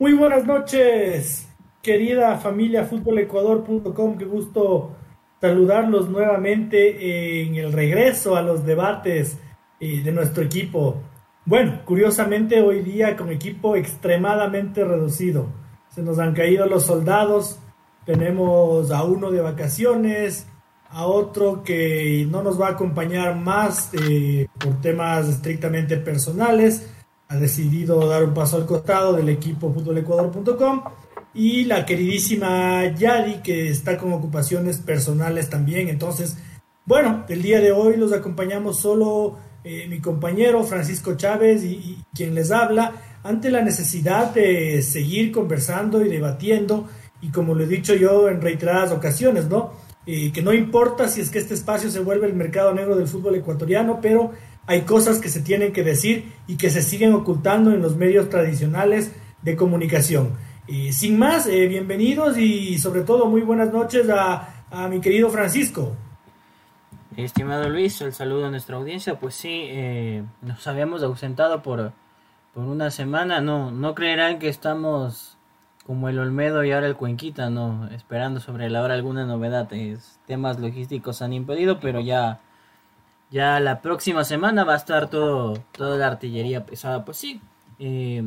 [0.00, 1.48] Muy buenas noches,
[1.82, 4.16] querida familia futbolecuador.com.
[4.16, 4.94] Qué gusto
[5.40, 9.38] saludarlos nuevamente en el regreso a los debates
[9.80, 11.02] eh, de nuestro equipo.
[11.44, 15.48] Bueno, curiosamente hoy día con equipo extremadamente reducido.
[15.88, 17.58] Se nos han caído los soldados,
[18.06, 20.46] tenemos a uno de vacaciones,
[20.90, 26.88] a otro que no nos va a acompañar más eh, por temas estrictamente personales,
[27.28, 30.82] ha decidido dar un paso al costado del equipo futbolecuador.com
[31.34, 35.88] y la queridísima Yadi que está con ocupaciones personales también.
[35.88, 36.36] Entonces,
[36.86, 42.04] bueno, el día de hoy los acompañamos solo eh, mi compañero Francisco Chávez y, y
[42.14, 46.88] quien les habla ante la necesidad de seguir conversando y debatiendo
[47.20, 49.72] y como lo he dicho yo en reiteradas ocasiones, ¿no?
[50.06, 53.06] Eh, que no importa si es que este espacio se vuelve el mercado negro del
[53.06, 54.32] fútbol ecuatoriano, pero
[54.68, 58.28] hay cosas que se tienen que decir y que se siguen ocultando en los medios
[58.28, 60.34] tradicionales de comunicación.
[60.68, 65.30] Eh, sin más, eh, bienvenidos y sobre todo muy buenas noches a, a, mi querido
[65.30, 65.96] Francisco.
[67.16, 69.18] Estimado Luis, el saludo a nuestra audiencia.
[69.18, 71.92] Pues sí, eh, nos habíamos ausentado por,
[72.52, 73.40] por una semana.
[73.40, 75.38] No, no creerán que estamos
[75.86, 79.70] como el Olmedo y ahora el Cuenquita, no, esperando sobre la hora alguna novedad.
[80.26, 82.40] Temas logísticos han impedido, pero ya,
[83.30, 87.04] ya la próxima semana va a estar todo, toda la artillería pesada.
[87.04, 87.40] Pues sí,
[87.78, 88.22] eh,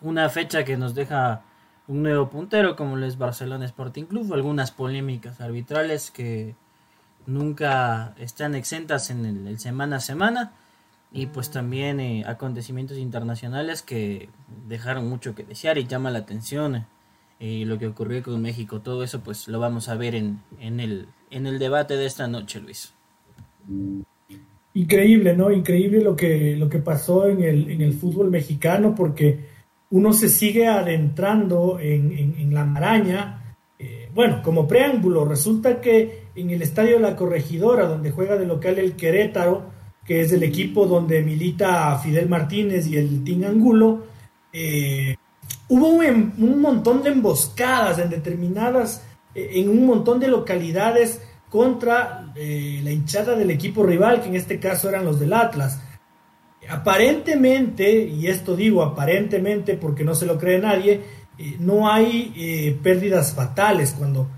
[0.00, 1.42] una fecha que nos deja
[1.86, 6.54] un nuevo puntero como lo es Barcelona Sporting Club, algunas polémicas arbitrales que
[7.26, 10.52] nunca están exentas en el, semana a semana.
[11.12, 14.30] Y pues también eh, acontecimientos internacionales que
[14.66, 16.86] dejaron mucho que desear y llama la atención
[17.38, 18.80] eh, lo que ocurrió con México.
[18.80, 22.26] Todo eso pues lo vamos a ver en, en, el, en el debate de esta
[22.26, 22.94] noche Luis
[24.74, 29.38] increíble no increíble lo que lo que pasó en el, en el fútbol mexicano porque
[29.90, 33.56] uno se sigue adentrando en, en, la maraña.
[33.78, 38.78] Eh, bueno como preámbulo resulta que en el estadio la corregidora donde juega de local
[38.78, 39.74] el Querétaro
[40.04, 44.04] que es el equipo donde milita Fidel Martínez y el Team Angulo,
[44.52, 45.16] eh,
[45.68, 49.02] hubo un, un, montón de emboscadas en determinadas,
[49.34, 51.22] eh, en un montón de localidades
[51.54, 55.80] contra eh, la hinchada del equipo rival, que en este caso eran los del Atlas.
[56.68, 61.00] Aparentemente, y esto digo aparentemente porque no se lo cree nadie,
[61.38, 64.28] eh, no hay pérdidas fatales cuando,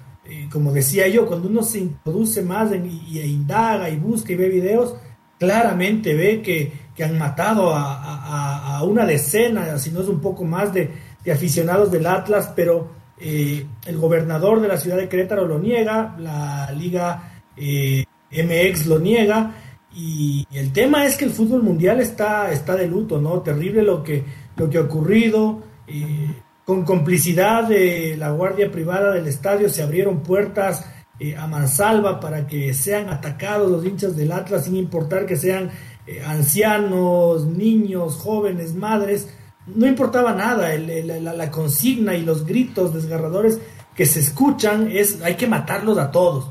[0.52, 4.94] como decía yo, cuando uno se introduce más y, indaga y busca y ve videos,
[5.38, 10.70] claramente ve que, que han matado a, una decena, si no es un poco más,
[10.74, 10.90] de
[11.32, 16.70] aficionados del Atlas, pero eh, el gobernador de la ciudad de Querétaro lo niega, la
[16.72, 19.54] liga eh, MX lo niega,
[19.94, 23.40] y, el tema es que el fútbol mundial está, está de luto, ¿no?
[23.40, 24.22] Terrible lo que,
[24.56, 25.62] lo que ha ocurrido.
[25.86, 26.34] Eh,
[26.66, 30.84] con complicidad de la guardia privada del estadio se abrieron puertas
[31.20, 35.70] eh, a mansalva para que sean atacados los hinchas del Atlas sin importar que sean
[36.06, 39.32] eh, ancianos, niños, jóvenes, madres,
[39.66, 43.60] no importaba nada, el, la, consigna y los gritos desgarradores
[43.94, 46.50] que se escuchan es hay que matarlos a todos.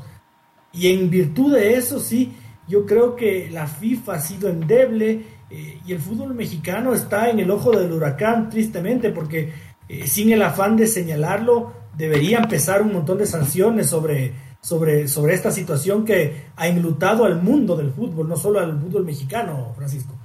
[0.72, 2.34] Y en virtud de eso sí,
[2.68, 7.38] yo creo que la FIFA ha sido endeble eh, y el fútbol mexicano está en
[7.38, 9.52] el ojo del huracán tristemente porque
[9.88, 14.32] eh, sin el afán de señalarlo debería empezar un montón de sanciones sobre
[14.66, 19.04] sobre, sobre esta situación que ha enlutado al mundo del fútbol, no solo al fútbol
[19.04, 20.15] mexicano, Francisco.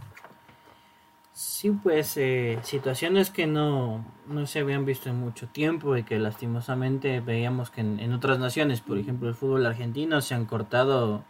[1.61, 6.17] Sí, pues eh, situaciones que no, no, se habían visto en mucho tiempo y que
[6.17, 11.23] lastimosamente veíamos que en, en otras naciones, por ejemplo el fútbol argentino, se han cortado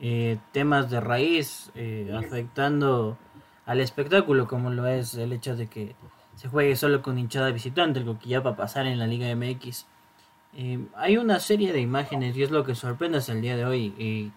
[0.00, 3.18] eh, temas de raíz eh, afectando
[3.66, 5.94] al espectáculo, como lo es el hecho de que
[6.34, 9.28] se juegue solo con hinchada visitante, algo que ya va a pasar en la Liga
[9.36, 9.84] MX.
[10.56, 13.66] Eh, hay una serie de imágenes y es lo que sorprende hasta el día de
[13.66, 13.94] hoy.
[13.98, 14.32] Y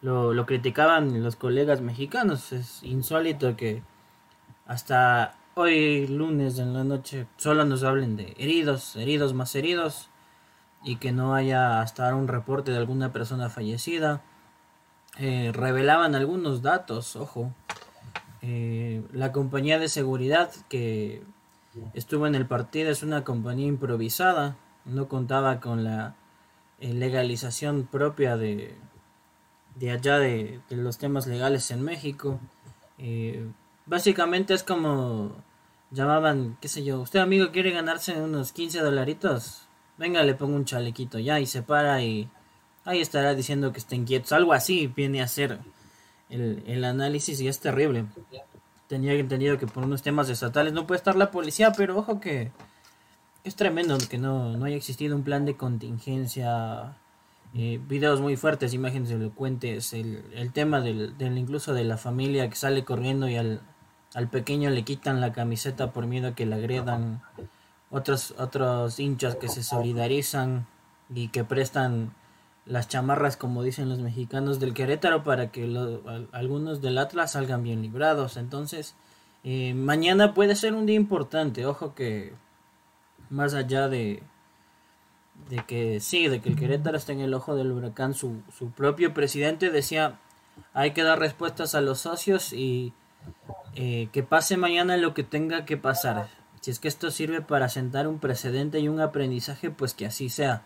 [0.00, 2.54] lo, lo, criticaban los colegas mexicanos.
[2.54, 3.82] Es insólito que
[4.66, 10.08] hasta hoy lunes en la noche solo nos hablen de heridos, heridos más heridos
[10.82, 14.22] y que no haya hasta un reporte de alguna persona fallecida.
[15.18, 17.52] Eh, revelaban algunos datos, ojo.
[18.42, 21.22] Eh, la compañía de seguridad que
[21.94, 26.14] estuvo en el partido, es una compañía improvisada, no contaba con la
[26.80, 28.76] eh, legalización propia de,
[29.76, 32.38] de allá de, los temas legales en México.
[33.86, 35.32] Básicamente es como
[35.90, 40.64] llamaban, qué sé yo, usted amigo quiere ganarse unos 15 dolaritos, venga le pongo un
[40.64, 42.28] chalequito ya y se para y
[42.84, 45.58] ahí estará diciendo que está inquieto, algo así viene a ser
[46.30, 48.06] el, el análisis y es terrible.
[48.88, 52.52] Tenía entendido que por unos temas estatales no puede estar la policía, pero ojo que
[53.44, 56.96] es tremendo que no, no haya existido un plan de contingencia
[57.54, 62.48] eh, videos muy fuertes, imágenes elocuentes, el, el tema del, del, incluso de la familia
[62.48, 63.60] que sale corriendo y al,
[64.14, 67.22] al pequeño le quitan la camiseta por miedo a que le agredan,
[67.90, 70.66] otros, otros hinchas que se solidarizan
[71.12, 72.14] y que prestan
[72.64, 75.64] las chamarras, como dicen los mexicanos, del Querétaro para que
[76.32, 78.36] algunos del Atlas salgan bien librados.
[78.36, 78.94] Entonces,
[79.42, 81.66] eh, mañana puede ser un día importante.
[81.66, 82.32] Ojo que
[83.30, 84.22] más allá de,
[85.50, 88.70] de que sí, de que el Querétaro está en el ojo del huracán, su, su
[88.70, 90.20] propio presidente decía,
[90.72, 92.92] hay que dar respuestas a los socios y
[93.74, 96.28] eh, que pase mañana lo que tenga que pasar.
[96.60, 100.28] Si es que esto sirve para sentar un precedente y un aprendizaje, pues que así
[100.28, 100.62] sea.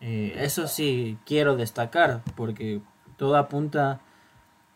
[0.00, 2.80] Eh, eso sí quiero destacar, porque
[3.16, 4.00] todo apunta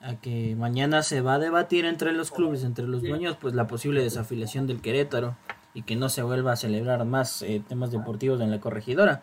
[0.00, 3.66] a que mañana se va a debatir entre los clubes, entre los dueños, pues la
[3.66, 5.36] posible desafiliación del Querétaro
[5.75, 9.22] y que no se vuelva a celebrar más eh, temas deportivos en la corregidora.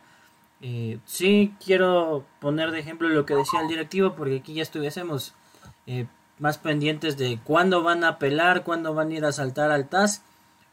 [0.61, 5.33] Eh, sí quiero poner de ejemplo lo que decía el directivo porque aquí ya estuviésemos
[5.85, 6.07] eh,
[6.39, 10.23] más pendientes de cuándo van a apelar, cuándo van a ir a saltar al TAS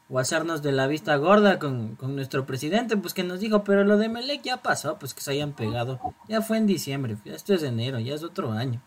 [0.09, 3.83] o hacernos de la vista gorda con, con, nuestro presidente, pues que nos dijo, pero
[3.83, 7.53] lo de Melec ya pasó, pues que se hayan pegado, ya fue en diciembre, esto
[7.53, 8.81] es enero, ya es otro año.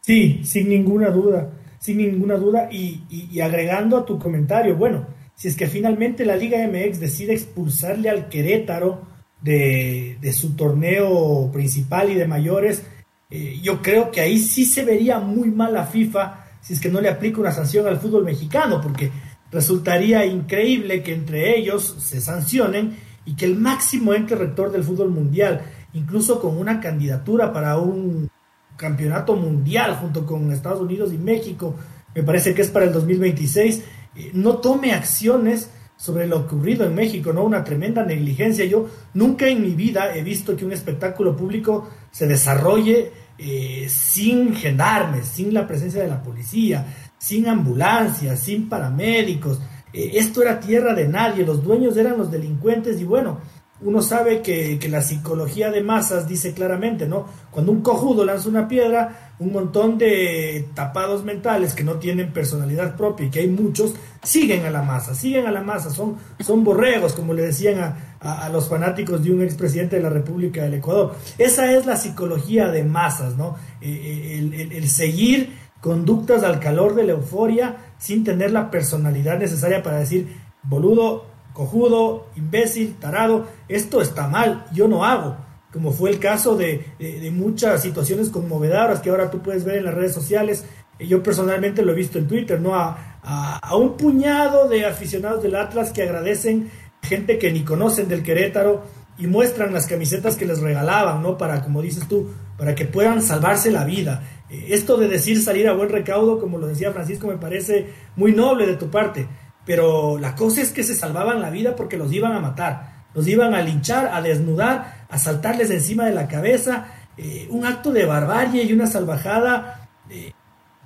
[0.00, 5.06] Sí, sin ninguna duda, sin ninguna duda, y, y, y agregando a tu comentario, bueno,
[5.34, 9.02] si es que finalmente la Liga MX decide expulsarle al Querétaro
[9.40, 12.84] de, de su torneo principal y de mayores,
[13.30, 16.90] eh, yo creo que ahí sí se vería muy mal la FIFA si es que
[16.90, 19.10] no le aplica una sanción al fútbol mexicano, porque
[19.50, 25.10] resultaría increíble que entre ellos se sancionen y que el máximo ente rector del fútbol
[25.10, 25.62] mundial,
[25.94, 28.30] incluso con una candidatura para un
[28.76, 31.74] campeonato mundial junto con Estados Unidos y México,
[32.14, 33.82] me parece que es para el 2026,
[34.16, 37.42] eh, no tome acciones sobre lo ocurrido en México, ¿no?
[37.42, 38.64] Una tremenda negligencia.
[38.64, 44.54] Yo nunca en mi vida he visto que un espectáculo público se desarrolle eh, sin
[44.54, 46.86] gendarmes, sin la presencia de la policía,
[47.18, 49.60] sin ambulancias, sin paramédicos.
[49.92, 53.40] Eh, esto era tierra de nadie, los dueños eran los delincuentes y bueno,
[53.80, 57.26] uno sabe que, que, la psicología de masas dice claramente, ¿no?
[57.50, 62.96] Cuando un cojudo lanza una piedra, un montón de tapados mentales que no tienen personalidad
[62.96, 66.64] propia y que hay muchos, siguen a la masa, siguen a la masa, son, son
[66.64, 67.78] borregos, como le decían
[68.20, 71.14] a, a, los fanáticos de un expresidente de la República del Ecuador.
[71.38, 73.56] Esa es la psicología de masas, ¿no?
[73.80, 79.38] Eh, el, el, el seguir conductas al calor de la euforia sin tener la personalidad
[79.38, 85.36] necesaria para decir, boludo, cojudo, imbécil, tarado, esto está mal, yo no hago,
[85.72, 89.78] como fue el caso de, de, de, muchas situaciones conmovedoras que ahora tú puedes ver
[89.78, 90.64] en las redes sociales,
[91.00, 92.76] yo personalmente lo he visto en Twitter, ¿no?
[92.76, 96.70] A, a, a un puñado de aficionados del Atlas que agradecen
[97.02, 98.84] gente que ni conocen del Querétaro
[99.18, 101.36] y muestran las camisetas que les regalaban, ¿no?
[101.36, 104.22] Para, como dices tú, para que puedan salvarse la vida.
[104.48, 108.64] Esto de decir salir a buen recaudo, como lo decía Francisco, me parece muy noble
[108.64, 109.26] de tu parte
[109.68, 113.28] pero la cosa es que se salvaban la vida porque los iban a matar, los
[113.28, 116.86] iban a linchar, a desnudar, a saltarles encima de la cabeza,
[117.18, 120.32] eh, un acto de barbarie y una salvajada eh,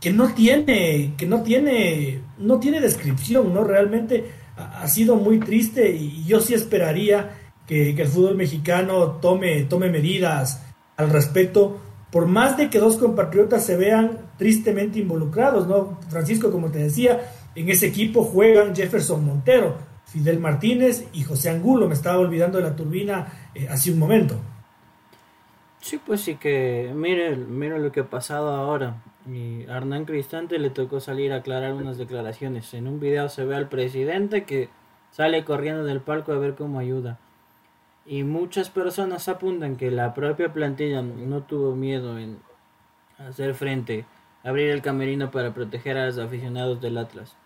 [0.01, 3.62] que no tiene, que no tiene, no tiene descripción, ¿no?
[3.62, 9.62] Realmente ha, sido muy triste y yo sí esperaría que, que, el fútbol mexicano tome,
[9.62, 10.61] tome medidas
[10.97, 11.79] al respecto,
[12.11, 16.01] por más de que dos compatriotas se vean tristemente involucrados, ¿no?
[16.11, 17.21] Francisco, como te decía,
[17.54, 21.88] en ese equipo juegan Jefferson Montero, Fidel Martínez y José Angulo.
[21.88, 24.37] Me estaba olvidando de la turbina eh, hace un momento.
[25.80, 29.02] Sí, pues sí que mire, mire lo que ha pasado ahora.
[29.30, 32.73] Y a Hernán Cristante le tocó salir a aclarar unas declaraciones.
[32.75, 34.68] En un video se ve al presidente que
[35.11, 37.18] sale corriendo del palco a ver cómo ayuda.
[38.06, 42.38] Y muchas personas apuntan que la propia plantilla no tuvo miedo en
[43.18, 44.06] hacer frente,
[44.42, 47.37] abrir el camerino para proteger a los aficionados del Atlas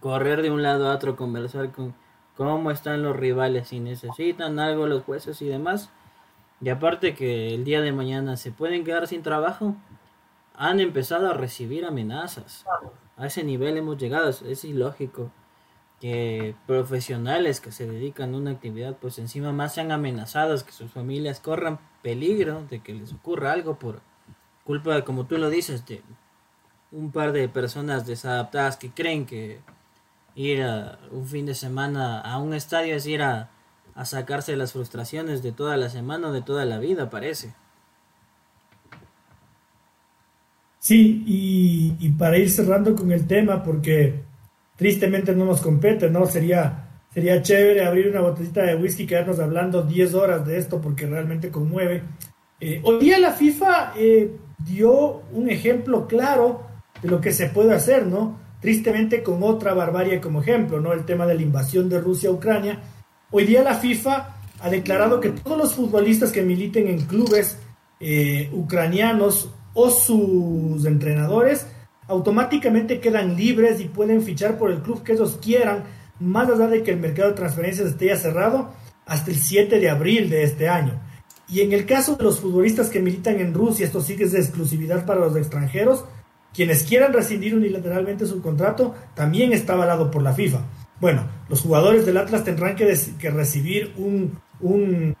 [0.00, 1.94] correr de un lado a otro, conversar con
[2.36, 5.90] cómo están los rivales, si necesitan algo los jueces y demás.
[6.60, 9.74] Y aparte que el día de mañana se pueden quedar sin trabajo,
[10.54, 12.64] han empezado a recibir amenazas.
[13.16, 15.30] a ese nivel hemos llegado, es ilógico
[16.00, 20.90] que profesionales que se dedican a una actividad pues encima más sean amenazados, que sus
[20.90, 24.00] familias corran peligro de que les ocurra algo por
[24.64, 26.02] culpa, como tú lo dices, de
[26.92, 29.60] un par de personas desadaptadas que creen que
[30.36, 33.50] ir a un fin de semana a un estadio es ir a,
[33.96, 37.54] a sacarse las frustraciones de toda la semana o de toda la vida, parece.
[40.86, 44.20] Sí, y, para ir cerrando con el tema, porque
[44.76, 46.26] tristemente no nos compete, ¿no?
[46.26, 50.80] Sería, sería chévere abrir una botellita de whisky y quedarnos hablando 10 horas de esto
[50.80, 52.04] porque realmente conmueve.
[52.60, 56.62] Eh, hoy día la FIFA eh, dio un ejemplo claro
[57.02, 58.38] de lo que se puede hacer, ¿no?
[58.60, 60.92] Tristemente con otra barbarie como ejemplo, ¿no?
[60.92, 62.80] El tema de la invasión de Rusia a Ucrania.
[63.30, 67.58] Hoy día la FIFA ha declarado que todos los futbolistas que militen en clubes
[68.00, 71.66] eh, ucranianos o sus entrenadores
[72.08, 75.84] automáticamente quedan libres y pueden fichar por el club que ellos quieran,
[76.20, 78.70] más allá de que el mercado de transferencias esté ya cerrado
[79.06, 81.00] hasta el 7 de abril de este año.
[81.48, 84.32] Y en el caso de los futbolistas que militan en Rusia, esto sí que es
[84.32, 86.04] de exclusividad para los extranjeros,
[86.56, 90.60] quienes quieran rescindir unilateralmente su contrato también está avalado por la FIFA.
[90.98, 92.86] Bueno, los jugadores del Atlas tendrán que,
[93.30, 95.14] recibir un, un,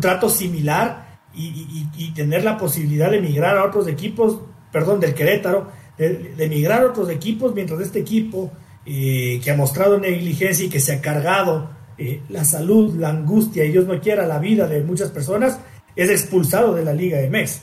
[0.00, 4.40] trato similar y, tener la posibilidad de emigrar a otros equipos,
[4.72, 8.50] perdón, del Querétaro, de, emigrar a otros equipos, mientras este equipo
[8.86, 13.62] eh, que ha mostrado negligencia y que se ha cargado eh, la salud, la angustia
[13.66, 15.60] y Dios no quiera la vida de muchas personas,
[15.94, 17.62] es expulsado de la Liga de.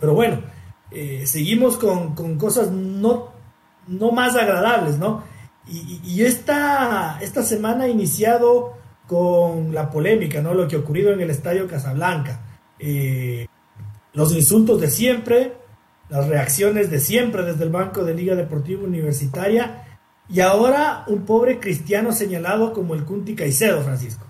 [0.00, 0.40] Pero bueno,
[0.90, 3.28] eh, seguimos con, cosas no,
[3.86, 5.22] no más agradables, ¿no?
[5.68, 8.74] Y, esta, esta semana ha iniciado
[9.06, 10.52] con la polémica, ¿no?
[10.52, 12.40] Lo que ha ocurrido en el Estadio Casablanca.
[14.12, 15.52] los insultos de siempre,
[16.08, 19.84] las reacciones de siempre desde el Banco de Liga Deportiva Universitaria
[20.28, 24.24] y ahora un pobre cristiano señalado como el Cunti Caicedo, Francisco.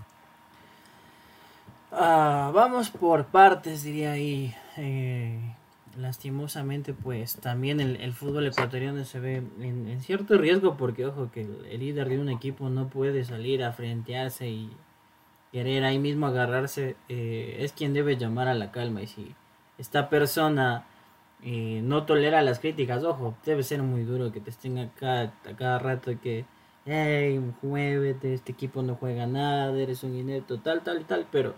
[1.92, 4.54] Ah, vamos por partes, diría ahí.
[4.76, 5.54] Eh,
[5.96, 11.80] lastimosamente, pues también el, fútbol ecuatoriano se ve en, cierto riesgo porque, ojo, que el,
[11.80, 14.70] líder de un equipo no puede salir a frentearse y
[15.52, 16.96] querer ahí mismo agarrarse.
[17.08, 19.34] Eh, es quien debe llamar a la calma y si
[19.78, 20.86] esta persona
[21.42, 23.04] no tolera las críticas.
[23.04, 26.44] Ojo, debe ser muy duro que te estén acá a cada rato que,
[26.86, 31.54] hey, muévete, este equipo no juega nada, eres un inepto, tal, tal tal, pero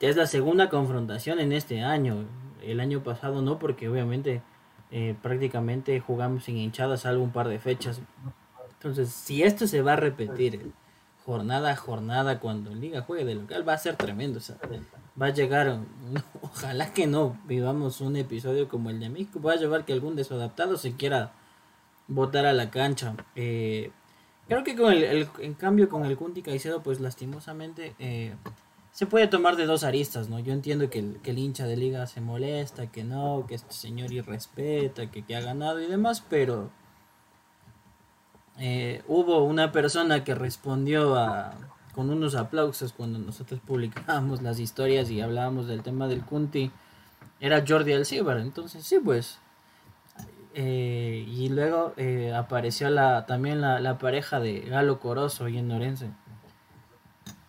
[0.00, 2.24] es la segunda confrontación en este año.
[2.62, 4.42] El año pasado no, porque obviamente
[4.90, 8.00] eh, prácticamente jugamos sin hinchadas salvo un par de fechas.
[8.72, 10.72] Entonces, si esto se va a repetir
[11.24, 14.40] jornada a jornada cuando Liga juegue de local, va a ser tremendo.
[15.20, 15.80] va a llegar,
[16.42, 20.16] ojalá que no vivamos un episodio como el de México, va a llevar que algún
[20.16, 21.32] desadaptado se quiera
[22.06, 23.14] botar a la cancha.
[23.36, 23.90] Eh,
[24.46, 28.34] creo que con el, en cambio con el Kunti Caicedo, pues lastimosamente eh,
[28.92, 30.38] se puede tomar de dos aristas, ¿no?
[30.38, 33.72] Yo entiendo que el, que el hincha de liga se molesta, que no, que este
[33.72, 36.70] señor irrespeta, que, que ha ganado y demás, pero
[38.58, 41.54] eh, hubo una persona que respondió a,
[41.94, 46.70] con unos aplausos cuando nosotros publicábamos las historias y hablábamos del tema del Kunti.
[47.40, 49.38] Era Jordi Alcibar, entonces sí, pues.
[50.54, 56.10] Eh, y luego eh, apareció la, también la, pareja de Galo Corozo y en Norense.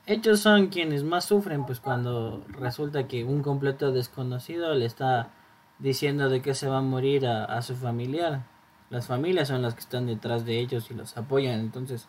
[0.09, 5.29] Ellos son quienes más sufren, pues cuando resulta que un completo desconocido le está
[5.77, 8.43] diciendo de que se va a morir a su familiar
[8.89, 11.59] las familias son las que están detrás de ellos y los apoyan.
[11.59, 12.07] Entonces,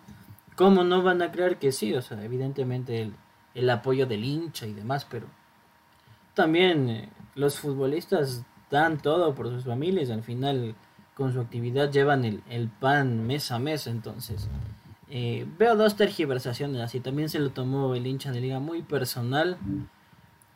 [0.56, 1.94] ¿cómo no van a creer que sí?
[1.94, 3.12] O sea, evidentemente
[3.54, 5.26] el, apoyo del hincha y demás, pero
[6.34, 10.10] también eh, los futbolistas dan todo por sus familias.
[10.10, 10.74] Al final,
[11.14, 13.86] con su actividad llevan el, pan mes a mes.
[13.86, 14.48] Entonces,
[15.10, 17.00] eh, veo dos tergiversaciones así.
[17.00, 19.58] También se lo tomó el hincha de liga muy personal.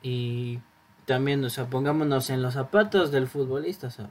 [0.02, 0.60] Y
[1.06, 3.88] también, o sea, pongámonos en los zapatos del futbolista.
[3.88, 4.06] O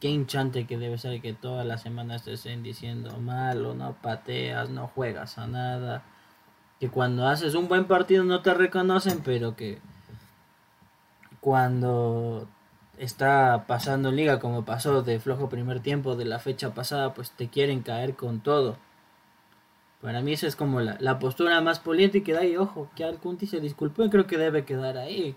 [0.00, 4.70] qué hinchante que debe ser que todas las semanas te estén diciendo malo, no pateas,
[4.70, 6.02] no juegas a nada.
[6.80, 9.78] Que cuando haces un buen partido no te reconocen, pero que
[11.40, 12.48] cuando
[12.98, 17.48] está pasando liga como pasó de flojo primer tiempo de la fecha pasada, pues te
[17.48, 18.78] quieren caer con todo.
[20.06, 23.48] Para mí esa es como la, postura más política y da ahí, ojo, que Alcunti
[23.48, 25.34] se disculpó y creo que debe quedar ahí.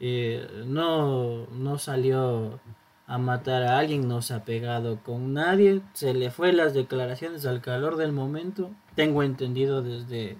[0.00, 2.58] Eh, no, no salió
[3.06, 7.44] a matar a alguien, no se ha pegado con nadie, se le fue las declaraciones
[7.44, 8.70] al calor del momento.
[8.94, 10.38] Tengo entendido desde,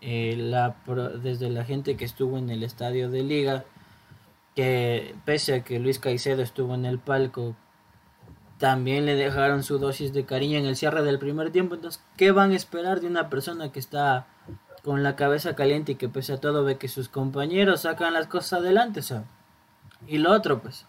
[0.00, 0.74] eh, la,
[1.22, 3.64] desde la gente que estuvo en el estadio de liga
[4.56, 7.54] que pese a que Luis Caicedo estuvo en el palco
[8.58, 11.76] también le dejaron su dosis de cariño en el cierre del primer tiempo.
[11.76, 14.26] Entonces, ¿qué van a esperar de una persona que está
[14.82, 18.26] con la cabeza caliente y que pese a todo ve que sus compañeros sacan las
[18.26, 19.00] cosas adelante?
[20.06, 20.86] Y lo otro, pues,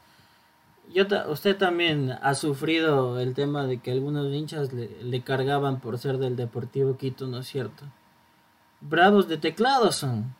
[0.94, 6.18] yo usted también ha sufrido el tema de que algunos hinchas le, cargaban por ser
[6.18, 7.86] del Deportivo Quito, ¿no es cierto?
[8.82, 10.36] Bravos de teclado son.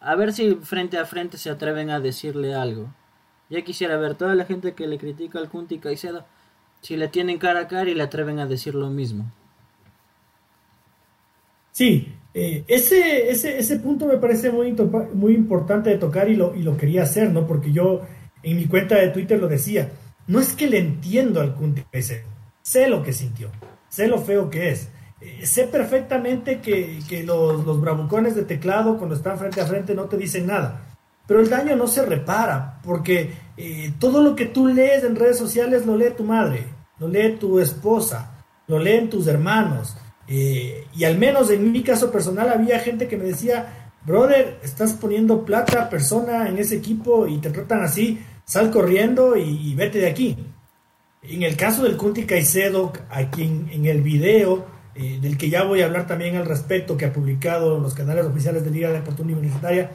[0.00, 2.92] A ver si frente a frente se atreven a decirle algo.
[3.48, 6.24] Ya quisiera ver toda la gente que le critica al Cunti Caicedo
[6.84, 9.24] si le tienen cara a cara y le atreven a decir lo mismo.
[11.72, 14.76] Sí, eh, ese, ese, ese punto me parece muy,
[15.14, 17.46] muy importante de tocar y lo, y lo quería hacer, ¿no?
[17.46, 18.02] Porque yo
[18.42, 19.92] en mi cuenta de Twitter lo decía,
[20.26, 21.82] no es que le entiendo al Kunti
[22.62, 23.50] sé lo que sintió,
[23.88, 24.90] sé lo feo que es,
[25.22, 30.04] eh, sé perfectamente que, los, los, bravucones de teclado cuando están frente a frente no
[30.04, 30.82] te dicen nada,
[31.26, 35.38] pero el daño no se repara, porque eh, todo lo que tú lees en redes
[35.38, 36.73] sociales lo lee tu madre,
[37.04, 39.94] lo lee tu esposa, lo leen tus hermanos,
[40.26, 44.94] eh, y al menos en mi caso personal había gente que me decía, brother, estás
[44.94, 50.08] poniendo plata, persona en ese equipo y te tratan así, sal corriendo y, vete de
[50.08, 50.36] aquí.
[51.22, 55.64] En el caso del Kunti Caicedo, a quien en el video, eh, del que ya
[55.64, 58.90] voy a hablar también al respecto, que ha publicado en los canales oficiales de Liga
[58.90, 59.90] Deportiva Universitaria,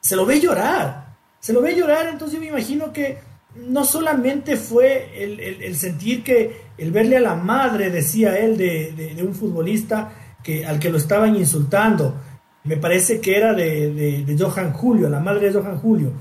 [0.00, 3.18] se lo ve llorar, se lo ve llorar, entonces yo me imagino que
[3.66, 9.34] no solamente fue el, sentir que el verle a la madre, decía él, de, un
[9.34, 10.12] futbolista
[10.42, 12.14] que, al que lo estaban insultando,
[12.64, 16.12] me parece que era de, de Johan Julio, la madre de Johan Julio,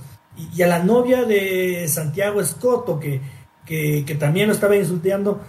[0.56, 3.22] y, a la novia de Santiago Escoto, que,
[3.65, 5.41] que, también lo estaba insultando.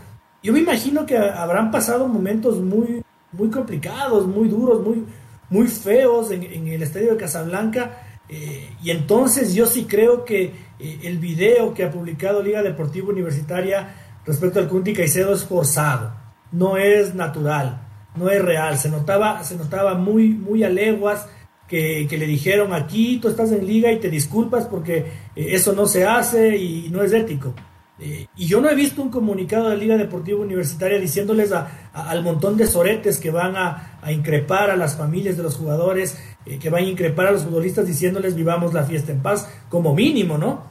[0.42, 3.02] Yo me imagino que habrán pasado momentos muy,
[3.32, 5.04] muy complicados, muy duros, muy,
[5.50, 8.02] muy feos en, el estadio de Casablanca.
[8.28, 13.08] Eh, y entonces yo sí creo que eh, el video que ha publicado Liga Deportiva
[13.08, 13.94] Universitaria
[14.24, 16.12] respecto al Cunti Caicedo es forzado,
[16.52, 17.80] no es natural,
[18.14, 18.78] no es real.
[18.78, 21.26] Se notaba, se notaba muy, muy a leguas
[21.66, 25.86] que, le dijeron aquí tú estás en liga y te disculpas porque eh, eso no
[25.86, 27.54] se hace y no es ético.
[28.00, 31.52] Eh, y yo no he visto un comunicado de Liga Deportiva Universitaria diciéndoles
[31.92, 36.58] al montón de soretes que van a, increpar a las familias de los jugadores, eh,
[36.58, 40.38] que van a increpar a los futbolistas diciéndoles vivamos la fiesta en paz, como mínimo,
[40.38, 40.62] ¿no?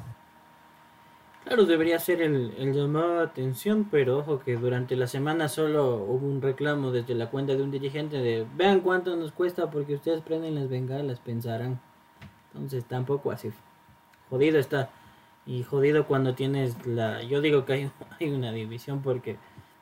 [1.43, 5.95] Claro, debería ser el, el, llamado de atención, pero ojo que durante la semana solo
[5.95, 9.95] hubo un reclamo desde la cuenta de un dirigente de vean cuánto nos cuesta porque
[9.95, 11.79] ustedes prenden las bengalas, pensarán.
[12.53, 13.51] Entonces tampoco así.
[14.29, 14.89] Jodido está.
[15.45, 17.23] Y jodido cuando tienes la...
[17.23, 19.37] Yo digo que hay, hay una división porque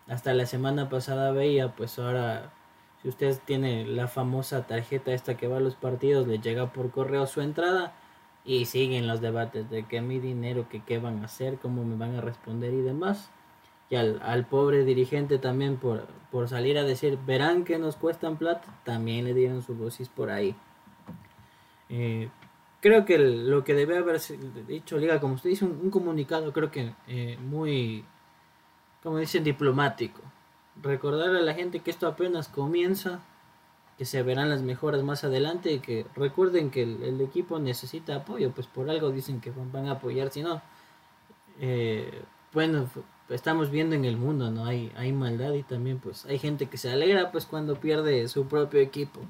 [0.08, 2.52] hasta la semana pasada veía, pues ahora
[3.06, 7.28] usted tiene la famosa tarjeta esta que va a los partidos, le llega por correo
[7.28, 7.94] su entrada
[8.44, 11.96] y siguen los debates de que mi dinero, que qué van a hacer, cómo me
[11.96, 13.32] van a responder y demás.
[13.89, 18.68] Y al, pobre dirigente también por, por salir a decir, verán que nos cuestan plata,
[18.84, 20.56] también le dieron su dosis por ahí.
[21.89, 22.30] Eh,
[22.82, 24.20] creo que lo que debe haber
[24.68, 28.06] dicho Liga, como usted dice, un, comunicado creo que eh, muy,
[29.04, 30.22] como dicen, diplomático.
[30.82, 33.22] Recordar a la gente que esto apenas comienza,
[33.98, 38.52] que se verán las mejoras más adelante y que recuerden que el, equipo necesita apoyo,
[38.52, 40.62] pues por algo dicen que van a apoyar, si no,
[41.62, 42.22] eh,
[42.54, 42.90] bueno,
[43.30, 44.66] estamos viendo en el mundo, ¿no?
[44.66, 48.48] Hay, hay maldad y también pues hay gente que se alegra pues cuando pierde su
[48.48, 49.22] propio equipo.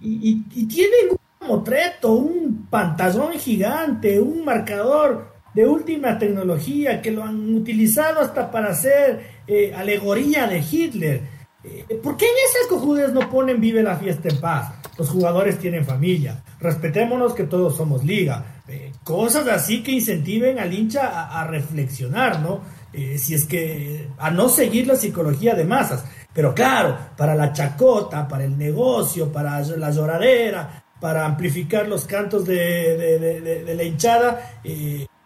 [0.00, 7.24] Y, y, tienen un motreto, un pantallón gigante, un marcador de última tecnología que lo
[7.24, 11.20] han utilizado hasta para hacer eh, alegoría de Hitler
[11.64, 14.72] eh, ¿Por qué en esas cojudes no ponen vive la fiesta en paz?
[14.96, 16.44] Los jugadores tienen familia.
[16.60, 18.62] Respetémonos que todos somos liga.
[18.68, 22.60] Eh, cosas así que incentiven al hincha a, reflexionar, ¿no?
[22.92, 26.04] Si es que a no seguir la psicología de masas.
[26.32, 32.46] Pero claro, para la chacota, para el negocio, para la lloradera, para amplificar los cantos
[32.46, 34.60] de, la hinchada,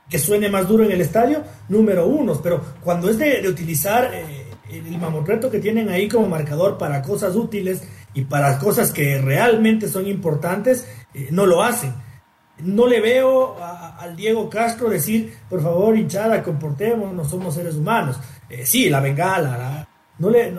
[0.08, 2.40] que suene más duro en el estadio, número uno.
[2.42, 4.10] Pero cuando es de, utilizar
[4.70, 7.82] el mamotreto que tienen ahí como marcador para cosas útiles
[8.14, 11.94] y para cosas que realmente son importantes, eh, no lo hacen.
[12.58, 13.56] No le veo
[13.98, 18.18] al Diego Castro decir, por favor, hinchada, comportémonos, somos seres humanos.
[18.48, 19.88] Eh, sí, la bengala,
[20.18, 20.52] no le,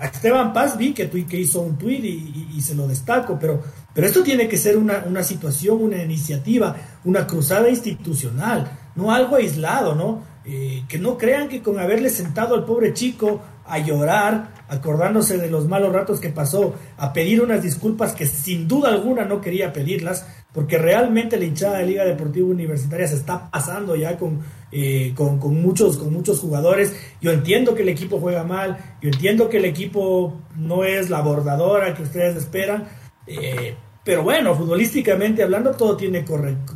[0.00, 4.06] a Esteban Paz vi que, que hizo un tuit y, se lo destaco, pero, pero
[4.06, 9.94] esto tiene que ser una, una situación, una iniciativa, una cruzada institucional, no algo aislado,
[9.94, 10.24] ¿no?
[10.44, 15.48] Eh, que no crean que con haberle sentado al pobre chico a llorar, acordándose de
[15.48, 19.72] los malos ratos que pasó, a pedir unas disculpas que sin duda alguna no quería
[19.72, 24.40] pedirlas, porque realmente la hinchada de Liga Deportiva Universitaria se está pasando ya con,
[24.72, 26.96] eh, con, muchos, con muchos jugadores.
[27.20, 31.20] Yo entiendo que el equipo juega mal, yo entiendo que el equipo no es la
[31.20, 32.88] bordadora que ustedes esperan,
[33.28, 33.76] eh,
[34.08, 36.24] pero bueno, futbolísticamente hablando, todo tiene,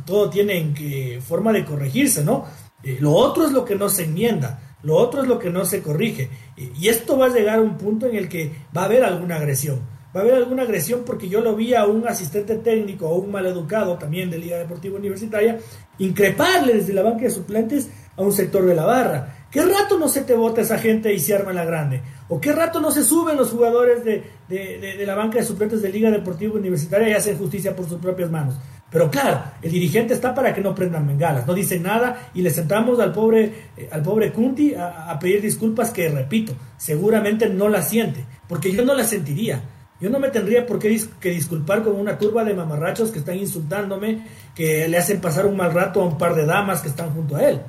[0.05, 2.45] todo tiene forma de corregirse, ¿no?
[2.83, 5.65] Eh, lo otro es lo que no se enmienda, lo otro es lo que no
[5.65, 6.29] se corrige.
[6.55, 9.37] y esto va a llegar a un punto en el que va a haber alguna
[9.37, 9.79] agresión
[10.15, 13.31] va a haber alguna agresión porque yo lo vi a un asistente técnico o un
[13.31, 15.57] maleducado también de Liga Deportiva Universitaria
[15.97, 19.47] increparle desde la banca de suplentes a un sector de la barra.
[19.49, 22.01] ¿Qué rato no se te vota esa gente y se arma la grande?
[22.29, 25.89] ¿O qué rato no se suben los jugadores de, de, la banca de suplentes de
[25.89, 28.55] Liga Deportiva Universitaria y hacen justicia por sus propias manos?
[28.89, 32.51] Pero claro, el dirigente está para que no prendan bengalas, no dicen nada y le
[32.51, 37.81] sentamos al pobre, eh, al pobre Kunti a, pedir disculpas que, repito, seguramente no la
[37.81, 39.63] siente, porque yo no la sentiría.
[39.99, 43.37] Yo no me tendría por qué que disculpar con una turba de mamarrachos que están
[43.37, 47.11] insultándome, que le hacen pasar un mal rato a un par de damas que están
[47.13, 47.61] junto a él.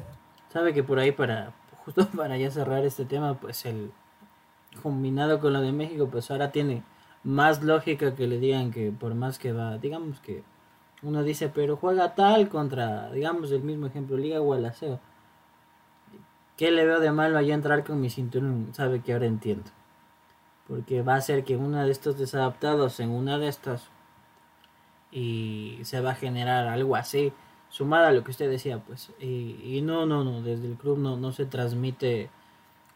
[0.52, 3.92] Sabe que por ahí, para justo para ya cerrar este tema, pues el
[4.82, 6.82] combinado con lo de México, pues ahora tiene
[7.22, 10.42] más lógica que le digan que por más que va, digamos que
[11.02, 15.00] uno dice, pero juega tal contra, digamos el mismo ejemplo, Liga Gualaceo.
[16.56, 18.68] ¿Qué le veo de malo allá entrar con mi cinturón?
[18.72, 19.70] Sabe que ahora entiendo
[20.66, 23.88] porque va a ser que uno de estos desadaptados en una de estas
[25.12, 27.32] y se va a generar algo así
[27.68, 31.16] sumada a lo que usted decía pues y, no no no desde el club no
[31.16, 32.30] no se transmite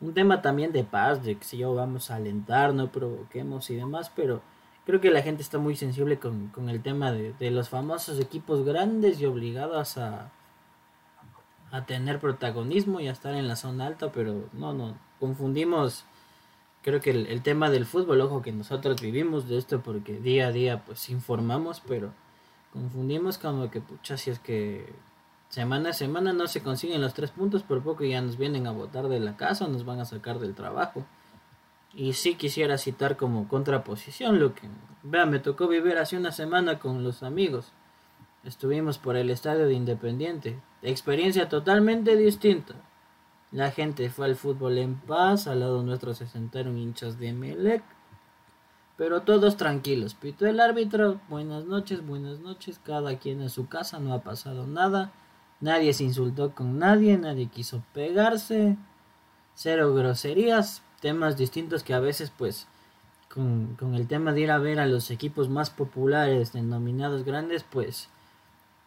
[0.00, 3.76] un tema también de paz de que si yo vamos a alentar no provoquemos y
[3.76, 4.42] demás pero
[4.86, 8.20] creo que la gente está muy sensible con, con el tema de, de, los famosos
[8.20, 10.30] equipos grandes y obligados a
[11.70, 16.06] a tener protagonismo y a estar en la zona alta pero no no confundimos
[16.82, 20.52] creo que el, tema del fútbol, ojo que nosotros vivimos de esto porque día a
[20.52, 22.12] día pues informamos, pero
[22.72, 24.92] confundimos como que pucha, si es que
[25.48, 28.72] semana a semana no se consiguen los tres puntos, por poco ya nos vienen a
[28.72, 31.04] botar de la casa, nos van a sacar del trabajo.
[31.94, 34.68] Y sí quisiera citar como contraposición lo que,
[35.02, 37.72] vean, me tocó vivir hace una semana con los amigos.
[38.44, 40.60] Estuvimos por el estadio de Independiente.
[40.82, 42.74] Experiencia totalmente distinta.
[43.50, 47.82] La gente fue al fútbol en paz, al lado nuestro se sentaron hinchas de Melec.
[48.98, 54.00] Pero todos tranquilos, pito el árbitro, buenas noches, buenas noches, cada quien en su casa,
[54.00, 55.12] no ha pasado nada,
[55.60, 58.76] nadie se insultó con nadie, nadie quiso pegarse,
[59.54, 62.66] cero groserías, temas distintos que a veces pues
[63.32, 67.64] con, con el tema de ir a ver a los equipos más populares, denominados grandes,
[67.64, 68.08] pues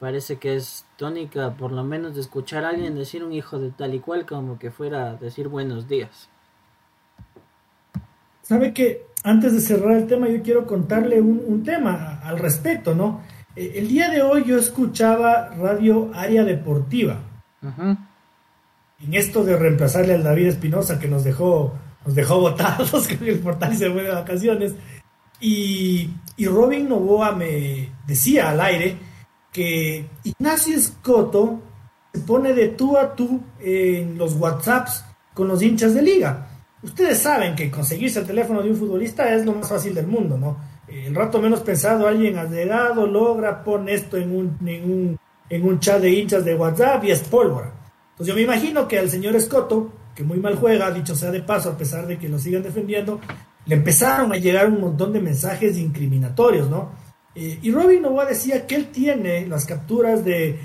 [0.01, 3.69] parece que es tónica, por lo menos de escuchar a alguien decir un hijo de
[3.69, 6.27] tal y cual, como que fuera a decir buenos días.
[8.41, 13.21] Sabe que antes de cerrar el tema, yo quiero contarle un, tema al respecto, ¿no?
[13.55, 17.19] Eh, el día de hoy yo escuchaba Radio Área Deportiva.
[17.61, 21.73] En esto de reemplazarle al David Espinosa que nos dejó,
[22.05, 24.73] nos dejó botados con el portal y se fue de vacaciones.
[25.39, 28.97] Y, y Robin Novoa me decía al aire
[29.51, 31.61] que Ignacio Escoto
[32.13, 36.47] se pone de tú a tú en los WhatsApps con los hinchas de liga.
[36.83, 40.37] Ustedes saben que conseguirse el teléfono de un futbolista es lo más fácil del mundo,
[40.37, 40.57] ¿no?
[40.91, 45.65] El rato menos pensado, alguien ha llegado, logra, pone esto en un, en un, en
[45.65, 47.71] un chat de hinchas de WhatsApp y es pólvora.
[48.11, 51.41] Entonces yo me imagino que al señor Escoto, que muy mal juega, dicho sea de
[51.41, 53.21] paso, a pesar de que lo sigan defendiendo,
[53.65, 56.91] le empezaron a llegar un montón de mensajes incriminatorios, ¿no?
[57.35, 60.59] Eh, y Robin Novoa decía que él tiene las capturas de,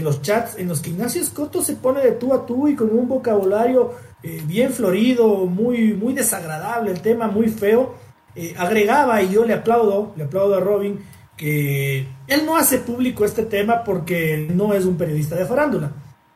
[0.00, 2.96] los chats en los que Ignacio Escoto se pone de tú a tú y con
[2.96, 7.94] un vocabulario eh, bien florido, muy, muy desagradable, el tema muy feo.
[8.34, 10.98] Eh, agregaba, y yo le aplaudo, le aplaudo a Robin,
[11.36, 15.92] que él no hace público este tema porque no es un periodista de farándula,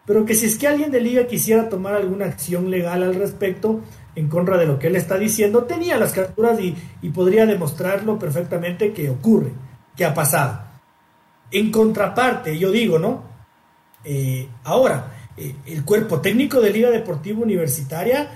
[0.06, 3.80] pero que si es que alguien de liga quisiera tomar alguna acción legal al respecto,
[4.14, 6.74] en contra de lo que él está diciendo, tenía las capturas y,
[7.10, 9.52] podría demostrarlo perfectamente que ocurre,
[9.96, 10.60] que ha pasado.
[11.50, 13.22] En contraparte, yo digo, ¿no?
[14.04, 18.28] Eh, ahora, eh, el cuerpo técnico de Liga Deportiva Universitaria,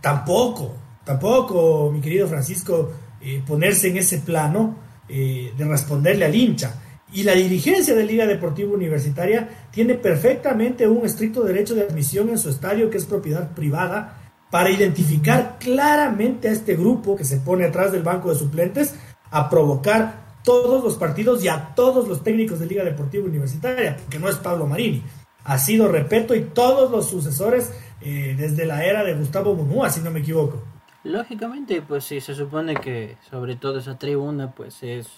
[0.00, 0.74] tampoco,
[1.06, 2.92] tampoco, mi querido Francisco,
[3.22, 6.74] eh, ponerse en ese plano de responderle al hincha.
[7.12, 12.38] Y la dirigencia de Liga Deportiva Universitaria tiene perfectamente un estricto derecho de admisión en
[12.38, 17.64] su estadio, que es propiedad privada, para identificar claramente a este grupo que se pone
[17.64, 18.94] atrás del banco de suplentes
[19.30, 24.18] a provocar todos los partidos y a todos los técnicos de Liga Deportiva Universitaria, porque
[24.18, 25.02] no es Pablo Marini.
[25.44, 30.00] Ha sido Repeto y todos los sucesores eh, desde la era de Gustavo Munúa, si
[30.00, 30.62] no me equivoco.
[31.06, 35.08] Lógicamente, pues sí, se supone que sobre todo esa tribuna, pues es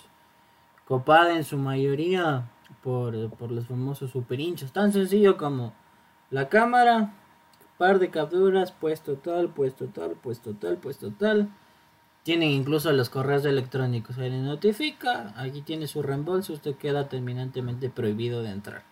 [0.85, 2.51] copada en su mayoría
[2.83, 4.71] por, por los famosos super hinchas.
[4.71, 5.73] Tan sencillo como
[6.31, 7.15] la cámara,
[7.79, 11.49] par de capturas, puesto tal, puesto tal, puesto tal, puesto tal.
[12.23, 14.17] Tienen incluso los correos electrónicos.
[14.17, 18.83] Se le notifica, aquí tiene su reembolso, usted queda terminantemente prohibido de entrar.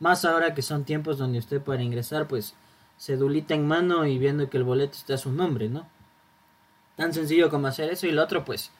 [0.00, 2.54] Más ahora que son tiempos donde usted para ingresar, pues,
[2.98, 5.86] cedulita en mano y viendo que el boleto está a su nombre, ¿no?
[6.96, 8.06] Tan sencillo como hacer eso.
[8.06, 8.70] Y lo otro, pues,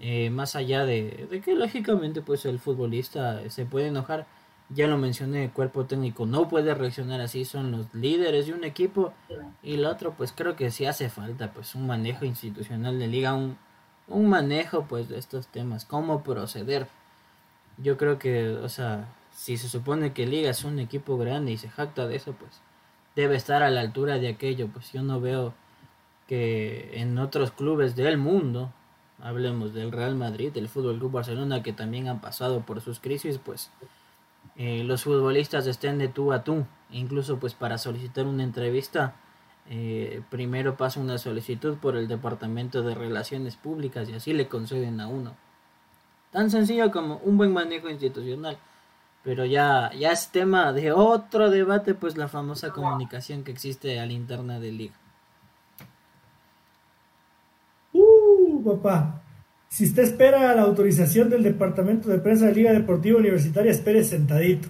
[0.00, 4.26] eh, más allá de, de, que lógicamente, pues, el futbolista se puede enojar,
[4.70, 8.64] ya lo mencioné, el cuerpo técnico no puede reaccionar así, son los líderes de un
[8.64, 9.12] equipo.
[9.62, 13.34] Y lo otro, pues, creo que sí hace falta, pues, un manejo institucional de liga,
[13.34, 13.56] un,
[14.08, 16.86] un manejo, pues, de estos temas, cómo proceder.
[17.78, 21.58] Yo creo que, o sea, si se supone que Liga es un equipo grande y
[21.58, 22.60] se jacta de eso, pues
[23.16, 24.68] debe estar a la altura de aquello.
[24.68, 25.54] Pues yo no veo
[26.26, 28.72] que en otros clubes del mundo,
[29.20, 33.38] hablemos del Real Madrid, del Fútbol Club Barcelona, que también han pasado por sus crisis,
[33.38, 33.70] pues
[34.56, 36.66] eh, los futbolistas estén de tú a tú.
[36.90, 39.14] Incluso pues para solicitar una entrevista,
[39.70, 45.00] eh, primero pasa una solicitud por el Departamento de Relaciones Públicas y así le conceden
[45.00, 45.34] a uno.
[46.30, 48.58] Tan sencillo como un buen manejo institucional.
[49.22, 54.10] Pero ya, ya es tema de otro debate, pues la famosa comunicación que existe al
[54.10, 54.94] interna de liga.
[58.62, 59.22] Papá.
[59.68, 64.68] Si usted espera la autorización del Departamento de Prensa de Liga Deportiva Universitaria, espere sentadito.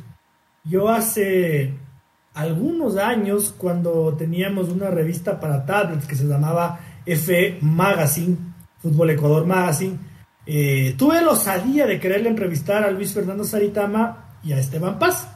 [0.65, 1.75] Yo hace
[2.35, 8.37] algunos años, cuando teníamos una revista para tablets que se llamaba F Magazine,
[8.79, 9.99] Fútbol Ecuador Magazine,
[10.47, 15.29] eh, tuve la osadía de quererle entrevistar a Luis Fernando Saritama y a Esteban Paz.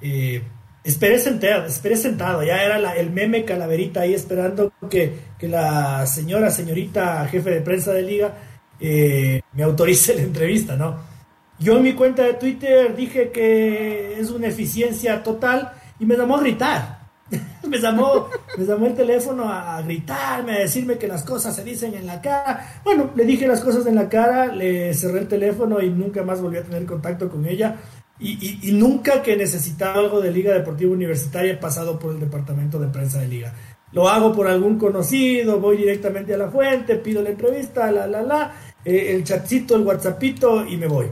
[0.00, 0.42] Eh,
[0.84, 6.50] esperé sentado, esperé sentado, ya era el meme calaverita ahí esperando que, que, la señora,
[6.50, 8.34] señorita jefe de prensa de liga
[8.78, 10.96] eh, me autorice la entrevista, ¿no?
[11.58, 16.36] Yo en mi cuenta de Twitter dije que es una eficiencia total y me llamó
[16.36, 17.04] a gritar.
[17.68, 21.64] me, llamó, me llamó el teléfono a, a, gritarme, a decirme que las cosas se
[21.64, 22.80] dicen en la cara.
[22.84, 26.42] Bueno, le dije las cosas en la cara, le cerré el teléfono y nunca más
[26.42, 27.76] volví a tener contacto con ella.
[28.20, 32.86] Y, nunca que necesitaba algo de Liga Deportiva Universitaria he pasado por el departamento de
[32.88, 33.52] prensa de Liga.
[33.92, 38.22] Lo hago por algún conocido, voy directamente a la fuente, pido la entrevista, la, la,
[38.22, 38.52] la,
[38.84, 41.06] eh, el chatcito, el whatsappito y me voy.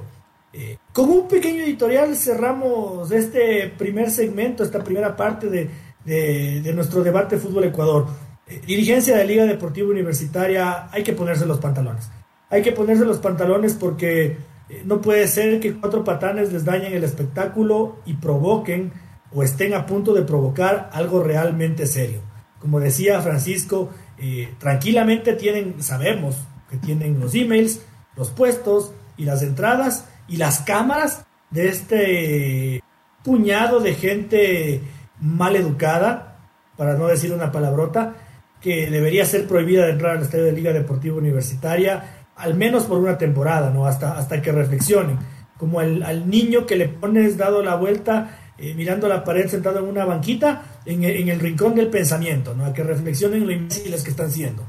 [0.53, 5.71] Eh, con un pequeño editorial cerramos este primer segmento, esta primera parte de,
[6.05, 8.07] de, nuestro debate Fútbol Ecuador.
[8.47, 12.11] Eh, dirigencia de Liga Deportiva Universitaria, hay que ponerse los pantalones.
[12.51, 14.37] Hay que ponerse los pantalones porque
[14.85, 18.93] no puede ser que cuatro patanes les dañen el espectáculo y provoquen
[19.35, 22.21] o estén a punto de provocar algo realmente serio.
[22.59, 26.37] Como decía Francisco, eh, tranquilamente tienen, sabemos
[26.71, 27.81] que tienen los emails,
[28.17, 32.83] los puestos y las entradas y las cámaras de este
[33.25, 34.81] puñado de gente
[35.21, 36.39] mal educada,
[36.77, 38.15] para no decir una palabrota,
[38.61, 42.99] que debería ser prohibida de entrar al estadio de Liga Deportiva Universitaria al menos por
[42.99, 43.87] una temporada, ¿no?
[43.87, 45.17] Hasta, hasta que reflexionen.
[45.57, 49.87] Como al niño que le pones dado la vuelta, eh, mirando la pared sentado en
[49.87, 52.65] una banquita, en, el rincón del pensamiento, ¿no?
[52.65, 54.65] A que reflexionen lo imbéciles que están siendo.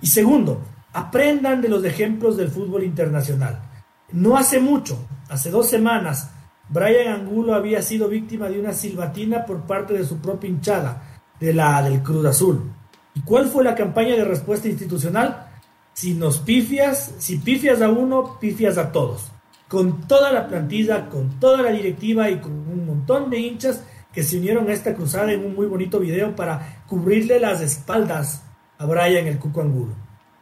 [0.00, 0.60] Y segundo,
[0.92, 3.60] aprendan de los ejemplos del fútbol internacional.
[4.12, 6.30] No hace mucho, hace dos semanas,
[6.68, 11.54] Brian Angulo había sido víctima de una silbatina por parte de su propia hinchada, de
[11.54, 12.70] la del Cruz Azul.
[13.14, 15.43] ¿Y cuál fue la campaña de respuesta institucional?
[15.94, 19.30] Si nos pifias, si pifias a uno, pifias a todos.
[19.68, 24.24] Con toda la plantilla, con toda la directiva y con un montón de hinchas que
[24.24, 28.42] se unieron a esta cruzada en un muy bonito video para cubrirle las espaldas
[28.76, 29.94] a Brian el Cuco Angulo.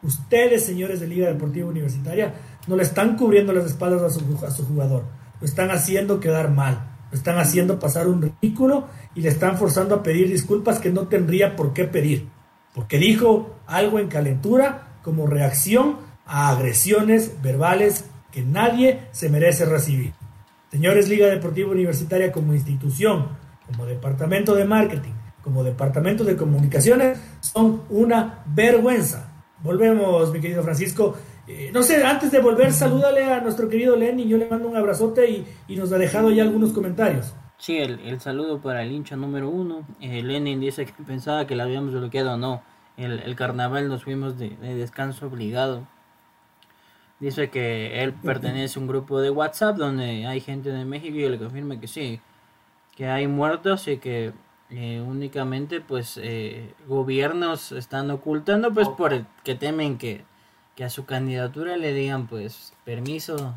[0.02, 2.34] Ustedes, señores de Liga Deportiva Universitaria,
[2.66, 5.04] no le están cubriendo las espaldas a su, a su jugador.
[5.38, 6.88] Lo están haciendo quedar mal.
[7.10, 11.08] Lo están haciendo pasar un ridículo y le están forzando a pedir disculpas que no
[11.08, 12.28] tendría por qué pedir.
[12.74, 20.12] Porque dijo algo en calentura como reacción a agresiones verbales que nadie se merece recibir.
[20.70, 23.28] Señores Liga Deportiva Universitaria como institución,
[23.66, 25.12] como departamento de marketing,
[25.42, 29.32] como departamento de comunicaciones, son una vergüenza.
[29.62, 31.14] Volvemos, mi querido Francisco.
[31.46, 34.28] Eh, no sé, antes de volver, salúdale a nuestro querido Lenin.
[34.28, 37.34] Yo le mando un abrazote y, nos ha dejado ya algunos comentarios.
[37.58, 39.86] Sí, el, saludo para el hincha número uno.
[40.00, 42.36] Eh, Lenin dice que pensaba que la habíamos bloqueado.
[42.36, 42.62] No,
[42.96, 45.86] el, carnaval nos fuimos de, descanso obligado.
[47.20, 51.28] Dice que él pertenece a un grupo de WhatsApp donde hay gente de México y
[51.28, 52.20] le confirma que sí,
[52.96, 54.32] que hay muertos y que
[54.70, 60.24] eh, únicamente pues eh, gobiernos están ocultando pues por que temen que,
[60.74, 63.54] que a su candidatura le digan pues permiso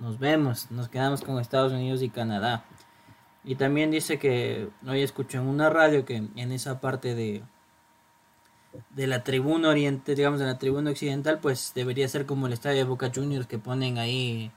[0.00, 2.64] nos vemos, nos quedamos con Estados Unidos y Canadá.
[3.44, 7.42] Y también dice que hoy escucho en una radio que en esa parte de
[8.90, 12.78] de la tribuna oriente, digamos de la tribuna occidental, pues debería ser como el estadio
[12.78, 14.52] de Boca Juniors que ponen ahí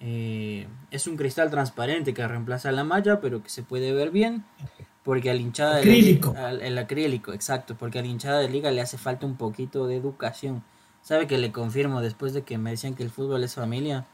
[0.00, 4.44] eh, es un cristal transparente que reemplaza la malla, pero que se puede ver bien.
[5.04, 6.32] Porque al hinchada acrílico.
[6.32, 7.76] De el acrílico, exacto.
[7.78, 10.64] Porque al hinchada de liga le hace falta un poquito de educación.
[11.00, 14.06] Sabe que le confirmo después de que me decían que el fútbol es familia.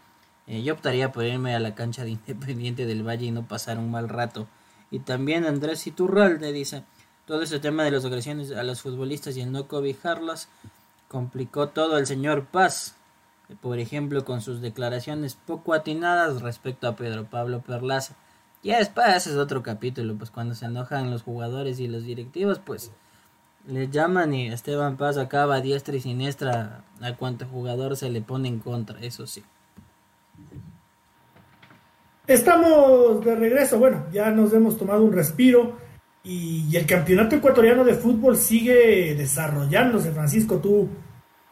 [0.46, 3.78] Eh, yo optaría por irme a la cancha de Independiente del Valle y no pasar
[3.78, 4.46] un mal rato.
[4.90, 6.84] Y también Andrés Iturralde dice,
[7.26, 10.48] todo ese tema de las agresiones a los futbolistas y el no cobijarlas
[11.08, 12.96] complicó todo el señor Paz
[13.60, 18.14] por ejemplo con sus declaraciones poco atinadas respecto a Pedro Pablo Perlaza.
[18.62, 22.92] Ya después es otro capítulo, pues cuando se enojan los jugadores y los directivos, pues
[23.66, 28.48] le llaman y Esteban Paz acaba diestra y siniestra a cuanto jugador se le pone
[28.48, 29.42] en contra, eso sí.
[32.28, 35.76] Estamos de regreso, bueno, ya nos hemos tomado un respiro
[36.24, 40.88] y, el campeonato ecuatoriano de fútbol sigue desarrollándose, Francisco, tú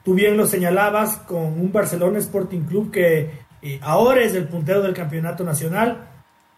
[0.02, 3.30] Tú bien lo señalabas con un Barcelona Sporting Club que
[3.61, 6.09] eh, ahora es el puntero del campeonato nacional,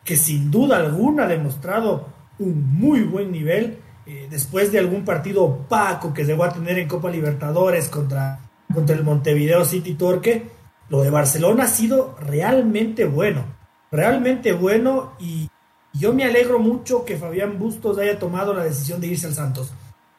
[0.04, 2.06] que sin duda alguna ha demostrado
[2.38, 6.88] un muy buen nivel eh, después de algún partido opaco que llegó a tener en
[6.88, 8.38] Copa Libertadores contra,
[8.72, 10.48] contra el Montevideo City Torque.
[10.88, 13.44] Lo de Barcelona ha sido realmente bueno,
[13.90, 15.48] realmente bueno y
[15.94, 19.72] yo me alegro mucho que Fabián Bustos haya tomado la decisión de irse al Santos.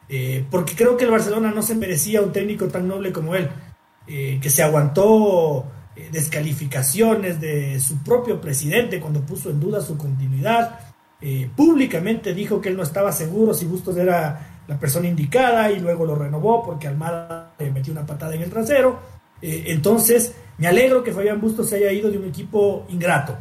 [0.10, 3.50] Eh, porque creo que el Barcelona no se merecía un técnico tan noble como él,
[4.08, 9.98] eh, que se aguantó eh, descalificaciones de su propio presidente cuando puso en duda su
[9.98, 10.80] continuidad.
[11.56, 16.06] públicamente dijo que él no estaba seguro si Bustos era la persona indicada y luego
[16.06, 19.00] lo renovó porque Almada le metió una patada en el trasero.
[19.42, 23.38] entonces, me alegro que Fabián Bustos se haya ido de un equipo ingrato.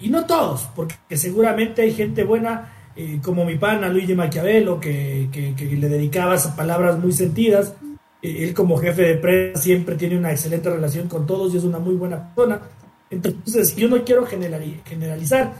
[0.00, 5.28] Y no todos, porque seguramente hay gente buena eh, como mi pana Luigi Maquiavelo, que,
[5.56, 7.74] le dedicaba esas palabras muy sentidas.
[8.20, 11.62] Eh, él como jefe de prensa siempre tiene una excelente relación con todos y es
[11.62, 12.60] una muy buena persona.
[13.08, 15.52] Entonces, yo no quiero generalizar,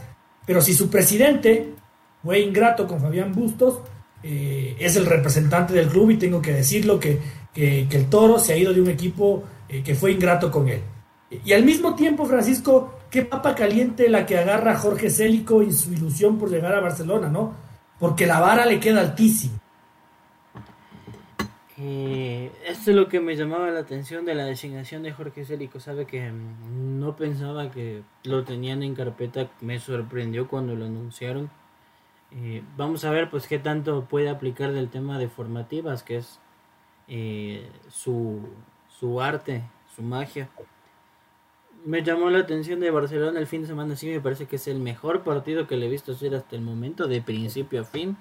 [0.45, 1.75] pero si su presidente
[2.25, 3.83] fue ingrato con Fabián Bustos,
[4.25, 7.21] eh, es el representante del club y tengo que decirlo que,
[7.55, 10.81] que, el toro se ha ido de un equipo que fue ingrato con él.
[11.45, 15.93] Y al mismo tiempo, Francisco, qué papa caliente la que agarra Jorge Célico y su
[15.93, 17.55] ilusión por llegar a Barcelona, ¿no?
[17.99, 19.59] Porque la vara le queda altísima.
[21.81, 25.79] Eh, esto es lo que me llamaba la atención de la designación de Jorge Célico.
[25.79, 29.49] Sabe que mm, no pensaba que lo tenían en carpeta.
[29.61, 31.51] Me sorprendió cuando lo anunciaron.
[32.33, 36.41] Eh, vamos a ver pues qué tanto puede aplicar del tema de formativas, que es
[37.07, 38.41] eh, su,
[38.89, 39.63] su arte,
[39.95, 40.49] su magia
[41.89, 43.97] me llamó la atención de Barcelona el fin de semana.
[43.97, 46.61] Sí, me parece que es el mejor partido que le he visto hacer hasta el
[46.61, 48.19] momento, de principio a fin.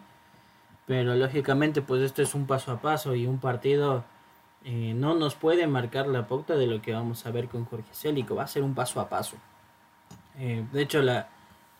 [0.85, 4.05] Pero lógicamente, pues esto es un paso a paso y un partido
[4.63, 7.89] eh, no nos puede marcar la pauta de lo que vamos a ver con Jorge
[7.91, 8.35] Célico.
[8.35, 9.35] Va a ser un paso a paso.
[10.37, 11.27] Eh, de hecho, la,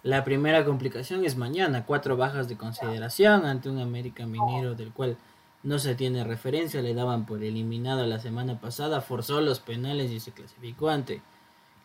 [0.03, 1.85] la primera complicación es mañana.
[1.85, 5.15] Cuatro bajas de consideración ante un América Minero del cual
[5.63, 6.81] no se tiene referencia.
[6.81, 8.99] Le daban por eliminado la semana pasada.
[8.99, 11.21] Forzó los penales y se clasificó ante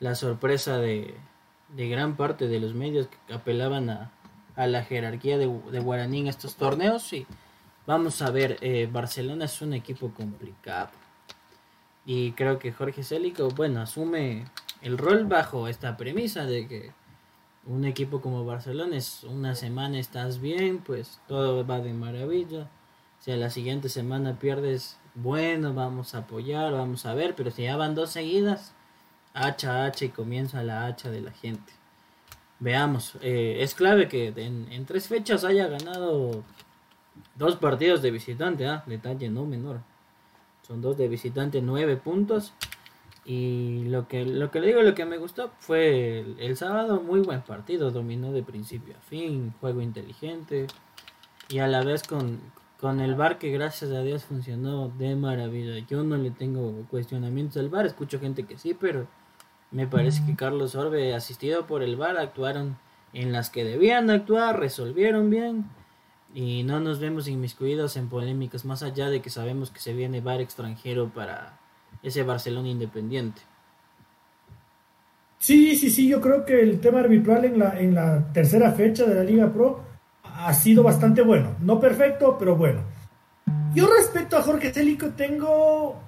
[0.03, 1.15] la sorpresa de,
[1.77, 4.11] de gran parte de los medios que apelaban a,
[4.57, 7.13] a la jerarquía de, de, Guaraní en estos torneos.
[7.13, 7.25] Y
[7.87, 10.91] vamos a ver, eh, Barcelona es un equipo complicado.
[12.05, 14.47] Y creo que Jorge Célico, bueno, asume
[14.83, 16.91] el rol bajo esta premisa de que
[17.65, 22.69] un equipo como Barcelona es una semana estás bien, pues todo va de maravilla.
[23.21, 27.63] Si a la siguiente semana pierdes, bueno, vamos a apoyar, vamos a ver, pero si
[27.63, 28.75] ya van dos seguidas,
[29.35, 31.73] hacha hacha y comienza la hacha de la gente.
[32.61, 36.45] Veamos, eh, es clave que en, tres fechas haya ganado
[37.35, 38.85] dos partidos de visitante, ¿ah?
[38.87, 39.81] detalle no menor.
[40.67, 42.55] Son dos de visitante, nueve puntos.
[43.25, 47.21] Y lo que, lo que le digo, lo que me gustó fue el, sábado, muy
[47.21, 50.67] buen partido, dominó de principio a fin, juego inteligente
[51.49, 52.41] y a la vez con,
[52.81, 55.79] con el bar que gracias a Dios funcionó de maravilla.
[55.89, 59.07] Yo no le tengo cuestionamientos al bar, escucho gente que sí, pero
[59.73, 62.77] me parece que Carlos Orbe, asistido por el VAR, actuaron
[63.13, 65.65] en las que debían actuar, resolvieron bien
[66.35, 70.21] y no nos vemos inmiscuidos en polémicas, más allá de que sabemos que se viene
[70.21, 71.59] VAR extranjero para
[72.03, 73.43] ese Barcelona independiente.
[75.39, 79.05] Sí, sí, sí, yo creo que el tema arbitral en la, en la tercera fecha
[79.05, 79.83] de la Liga Pro
[80.23, 81.57] ha sido bastante bueno.
[81.61, 82.83] No perfecto, pero bueno.
[83.75, 85.99] Yo respecto a Jorge Célico tengo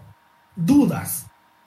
[0.54, 1.26] dudas.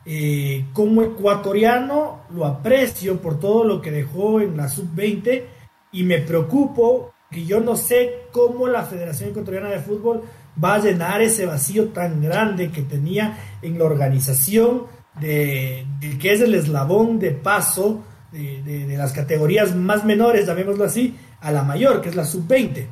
[0.09, 5.43] Eh, como ecuatoriano lo aprecio por todo lo que dejó en la sub-20
[5.91, 10.23] y me preocupo que yo no sé cómo la Federación Ecuatoriana de Fútbol
[10.63, 14.83] va a llenar ese vacío tan grande que tenía en la organización
[15.19, 15.85] de,
[16.21, 18.01] que es el eslabón de paso
[18.31, 22.87] de, las categorías más menores, llamémoslo así, a la mayor, que es la sub-20.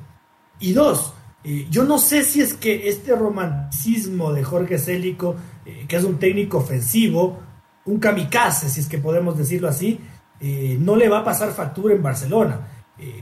[0.59, 1.13] Y dos,
[1.47, 6.03] eh, yo no sé si es que este romanticismo de Jorge Célico, eh, que es
[6.03, 7.39] un técnico ofensivo,
[7.85, 9.99] un kamikaze, si es que podemos decirlo así,
[10.39, 12.71] eh, no le va a pasar factura en Barcelona.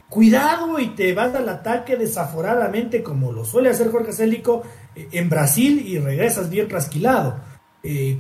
[0.08, 4.62] cuidado y te vas al ataque desaforadamente como lo suele hacer Jorge Célico
[4.96, 7.40] en Brasil y regresas bien trasquilado.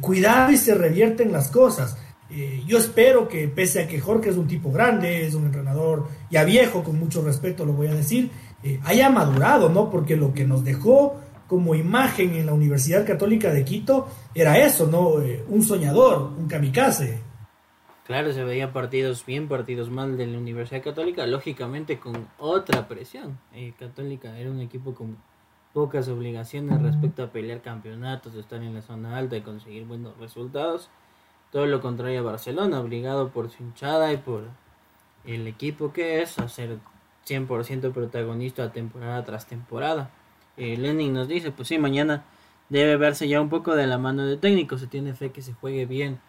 [0.02, 1.96] cuidado y se revierten las cosas.
[2.66, 6.44] yo espero que pese a que Jorge es un tipo grande, es un entrenador ya
[6.44, 8.32] viejo, con mucho respeto lo voy a decir,
[8.64, 9.90] eh, haya madurado, ¿no?
[9.90, 14.88] Porque lo que nos dejó como imagen en la Universidad Católica de Quito era eso,
[14.88, 15.22] ¿no?
[15.22, 17.22] Eh, un soñador, un kamikaze.
[18.06, 23.38] Claro, se veía partidos bien, partidos mal de la Universidad Católica, lógicamente con otra presión.
[23.54, 25.18] Eh, Católica era un equipo con
[25.74, 30.90] pocas obligaciones respecto a pelear campeonatos, estar en la zona alta y conseguir buenos resultados.
[31.52, 34.44] Todo lo contrario a Barcelona, obligado por su hinchada y por
[35.26, 36.78] el equipo que es a hacer
[37.28, 40.12] 100% protagonista temporada tras temporada.
[40.58, 42.26] Eh, Lenin nos dice, pues sí, mañana
[42.70, 45.54] debe verse ya un poco de la mano de técnico, se tiene fe que se
[45.54, 46.20] juegue bien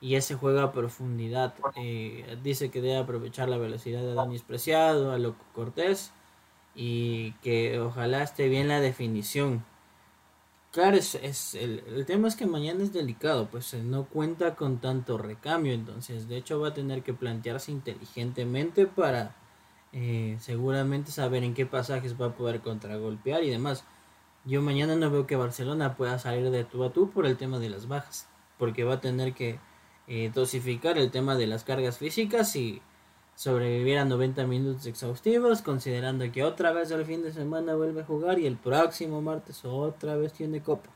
[0.00, 1.54] y ese juega a profundidad.
[1.76, 6.12] Eh, dice que debe aprovechar la velocidad de Dani Preciado, a Loco Cortés
[6.74, 9.64] y que ojalá esté bien la definición.
[10.70, 15.16] Claro, es, el, el, tema es que mañana es delicado, pues no cuenta con tanto
[15.16, 19.34] recambio, entonces de hecho va a tener que plantearse inteligentemente para
[19.92, 23.84] eh, seguramente saber en qué pasajes va a poder contragolpear y demás.
[24.44, 27.58] Yo mañana no veo que Barcelona pueda salir de tú a tú por el tema
[27.58, 28.28] de las bajas,
[28.58, 29.58] porque va a tener que
[30.06, 32.80] eh, dosificar el tema de las cargas físicas y
[33.34, 38.04] sobrevivir a 90 minutos exhaustivos, considerando que otra vez el fin de semana vuelve a
[38.04, 40.90] jugar y el próximo martes otra vez tiene copa.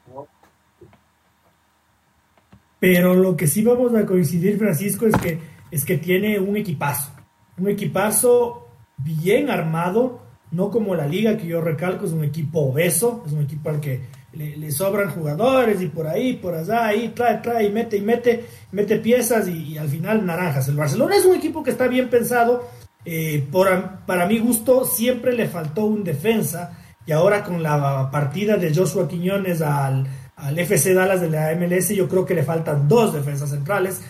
[2.81, 5.39] Pero lo que sí vamos a coincidir, Francisco, es que,
[5.71, 7.13] es que tiene un equipazo.
[7.59, 8.62] Un equipazo
[9.05, 13.43] bien armado, no como la liga que yo recalco es un equipo obeso, es un
[13.43, 14.01] equipo al que
[14.33, 18.45] le, sobran jugadores y por ahí, por allá, ahí trae, trae y mete y mete,
[18.71, 20.69] mete piezas y, al final naranjas.
[20.69, 22.69] El Barcelona es un equipo que está bien pensado,
[23.05, 23.69] eh, por,
[24.07, 29.09] para mi gusto siempre le faltó un defensa y ahora con la partida de Joshua
[29.09, 33.51] Quiñones al, al FC Dallas de la MLS yo creo que le faltan dos defensas
[33.51, 34.01] centrales,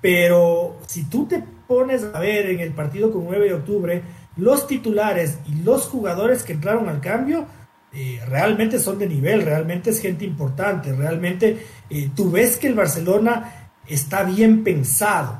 [0.00, 4.02] pero si tú te pones a ver en el partido con 9 de octubre,
[4.36, 7.46] los titulares y los jugadores que entraron al cambio
[7.92, 12.74] eh, realmente son de nivel, realmente es gente importante, realmente eh, tú ves que el
[12.74, 15.38] Barcelona está bien pensado.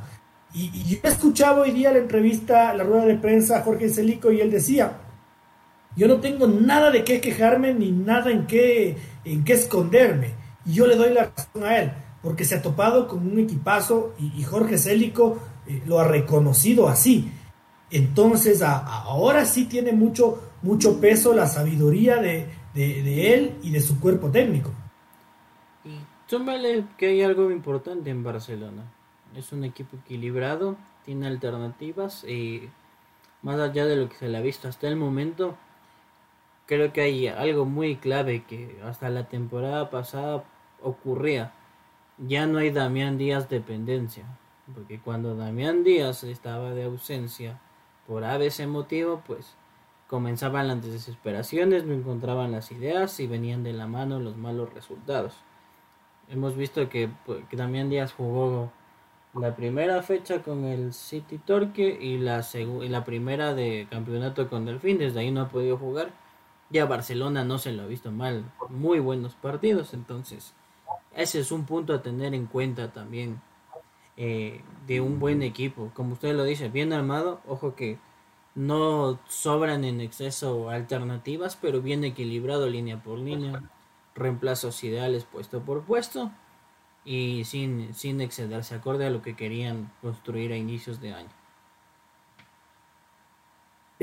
[0.55, 4.43] Y, yo escuchaba hoy día la entrevista, la rueda de prensa a Jorge Celico y
[4.43, 4.99] él decía,
[5.97, 10.35] yo no tengo nada de qué quejarme ni nada en qué, en qué esconderme.
[10.67, 14.15] Y yo le doy la razón a él, porque se ha topado con un equipazo
[14.19, 17.33] y, Jorge Célico eh, lo ha reconocido así.
[17.93, 24.31] Entonces ahora sí tiene mucho, mucho peso la sabiduría de, él y de su cuerpo
[24.31, 24.71] técnico.
[25.85, 28.91] Y tómale que hay algo importante en Barcelona.
[29.37, 32.71] Es un equipo equilibrado, tiene alternativas y
[33.43, 35.57] más allá de lo que se le ha visto hasta el momento,
[36.65, 40.45] creo que hay algo muy clave que hasta la temporada pasada
[40.81, 41.53] ocurría.
[42.17, 44.25] Ya no hay Damián Díaz dependencia,
[44.75, 47.61] porque cuando Damián Díaz estaba de ausencia,
[48.07, 49.55] por ese motivo, pues
[50.09, 55.35] comenzaban las desesperaciones, no encontraban las ideas y venían de la mano los malos resultados.
[56.29, 58.71] Hemos visto que, pues, que Damián Díaz jugó
[59.35, 64.67] la primera fecha con el City Torque y la, y la primera de campeonato con
[64.67, 66.11] Delfín, desde ahí no ha podido jugar.
[66.69, 70.55] Ya Barcelona no se lo ha visto mal, muy buenos partidos, entonces
[71.15, 73.41] ese es un punto a tener en cuenta también
[74.17, 75.91] eh, de un buen equipo.
[75.95, 77.41] Como usted lo dice, bien armado.
[77.47, 77.99] Ojo que
[78.55, 83.63] no sobran en exceso alternativas, pero bien equilibrado línea por línea.
[84.15, 86.31] Reemplazos ideales puesto por puesto.
[87.05, 91.31] Y sin, sin excederse, acorde a lo que querían construir a inicios de año.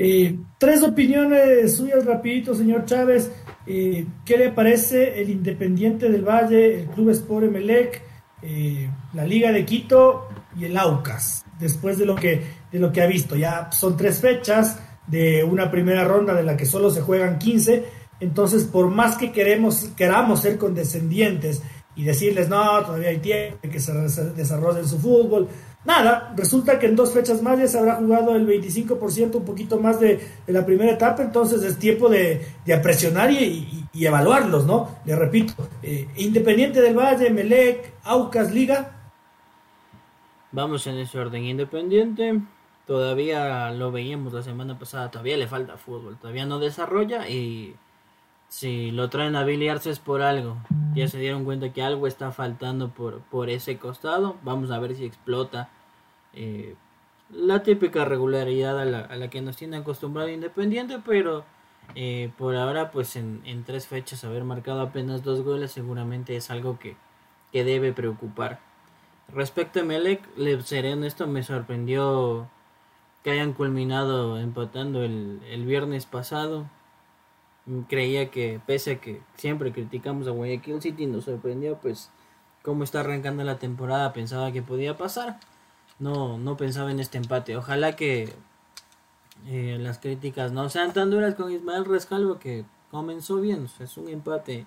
[0.02, 3.30] Eh, tres opiniones suyas rapidito, señor Chávez.
[3.66, 8.09] Eh, ¿Qué le parece el Independiente del Valle, el Club Sport Emelec?
[8.42, 10.28] Eh, la Liga de Quito
[10.58, 13.36] y el Aucas, después de lo, que, de lo que ha visto.
[13.36, 17.84] Ya son tres fechas de una primera ronda de la que solo se juegan 15,
[18.20, 21.62] entonces por más que queremos, queramos ser condescendientes
[21.96, 25.48] y decirles, no, todavía hay tiempo, que se desarrollen su fútbol.
[25.84, 29.78] Nada, resulta que en dos fechas más ya se habrá jugado el 25%, un poquito
[29.80, 34.96] más de, la primera etapa, entonces es tiempo de, de presionar y, evaluarlos, ¿no?
[35.06, 38.92] Le repito, eh, Independiente del Valle, Melec, Aucas, Liga.
[40.52, 42.40] Vamos en ese orden, Independiente,
[42.86, 47.74] todavía lo veíamos la semana pasada, todavía le falta fútbol, todavía no desarrolla y
[48.50, 50.56] si lo traen a biliarse es por algo.
[50.94, 54.36] Ya se dieron cuenta que algo está faltando por, por ese costado.
[54.42, 55.70] Vamos a ver si explota
[56.34, 56.74] eh,
[57.30, 61.44] la típica regularidad a la, que nos tiene acostumbrado Independiente, pero
[61.94, 66.50] eh, por ahora pues en, en, tres fechas haber marcado apenas dos goles seguramente es
[66.50, 66.96] algo que,
[67.52, 68.58] que debe preocupar.
[69.32, 72.48] Respecto a Melec, le seré honesto, me sorprendió
[73.22, 76.66] que hayan culminado empatando el, el viernes pasado
[77.88, 82.10] creía que pese a que siempre criticamos a Guayaquil City nos sorprendió pues
[82.62, 85.38] cómo está arrancando la temporada pensaba que podía pasar.
[85.98, 87.56] No no pensaba en este empate.
[87.56, 88.32] Ojalá que
[89.46, 94.08] eh, las críticas no sean tan duras con Ismael Rescalvo que comenzó bien es un
[94.08, 94.66] empate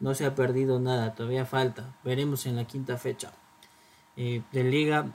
[0.00, 1.94] no se ha perdido nada todavía falta.
[2.04, 3.32] Veremos en la quinta fecha
[4.16, 5.12] eh, de liga.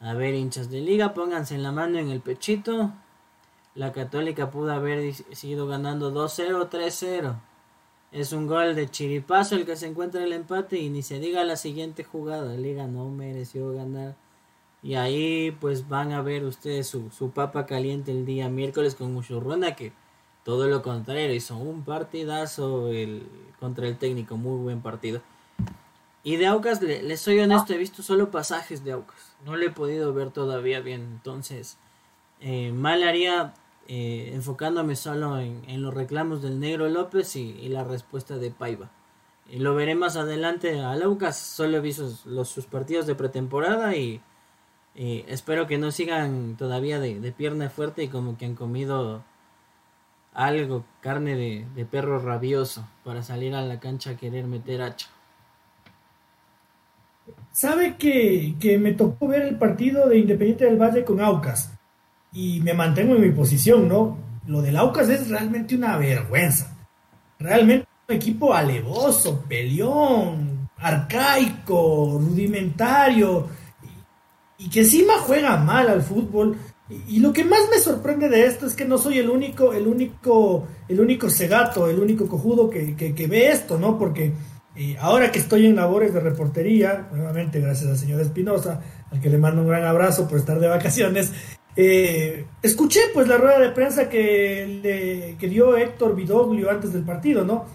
[0.00, 2.92] A ver hinchas de liga pónganse en la mano en el pechito
[3.78, 7.36] la Católica pudo haber sido ganando 2-0, 3-0.
[8.10, 11.44] Es un gol de chiripazo el que se encuentra el empate y ni se diga
[11.44, 12.54] la siguiente jugada.
[12.54, 14.16] La liga no mereció ganar.
[14.82, 19.14] Y ahí pues van a ver ustedes su, su papa caliente el día miércoles con
[19.14, 19.92] Muchurruna que
[20.42, 23.28] todo lo contrario hizo un partidazo el,
[23.60, 25.20] contra el técnico, muy buen partido.
[26.24, 29.36] Y de Aucas, le, les soy honesto, he visto solo pasajes de Aucas.
[29.44, 31.02] No le he podido ver todavía bien.
[31.02, 31.76] Entonces,
[32.40, 33.54] eh, mal haría
[33.90, 38.90] eh, enfocándome solo en, los reclamos del Negro López y, la respuesta de Paiva.
[39.48, 43.96] Y lo veré más adelante a Laucas, solo he visto los, sus partidos de pretemporada
[43.96, 44.20] y,
[44.94, 49.24] espero que no sigan todavía de, pierna fuerte y como que han comido
[50.34, 55.08] algo, carne de, perro rabioso para salir a la cancha a querer meter hacha.
[57.52, 61.77] ¿Sabe que, que me tocó ver el partido de Independiente del Valle con Aucas?
[62.38, 64.16] Y me mantengo en mi posición, ¿no?
[64.46, 66.72] Lo del Aucas es realmente una vergüenza.
[67.36, 73.48] Realmente un equipo alevoso, peleón, arcaico, rudimentario
[74.56, 76.56] y, que encima juega mal al fútbol.
[77.08, 79.88] Y, lo que más me sorprende de esto es que no soy el único, el
[79.88, 83.98] único, el único cegato, el único cojudo que, que, ve esto, ¿no?
[83.98, 84.32] Porque
[84.76, 88.80] eh, ahora que estoy en labores de reportería, nuevamente gracias al señor Espinosa,
[89.10, 91.32] al que le mando un gran abrazo por estar de vacaciones,
[91.80, 97.44] eh, escuché pues la rueda de prensa que, le, dio Héctor Vidoglio antes del partido,
[97.44, 97.66] ¿no?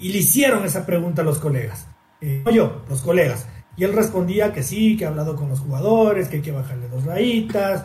[0.00, 1.86] Y, le hicieron esa pregunta a los colegas.
[2.22, 3.46] Eh, no yo, los colegas.
[3.76, 6.88] Y él respondía que sí, que ha hablado con los jugadores, que hay que bajarle
[6.88, 7.84] dos rayitas,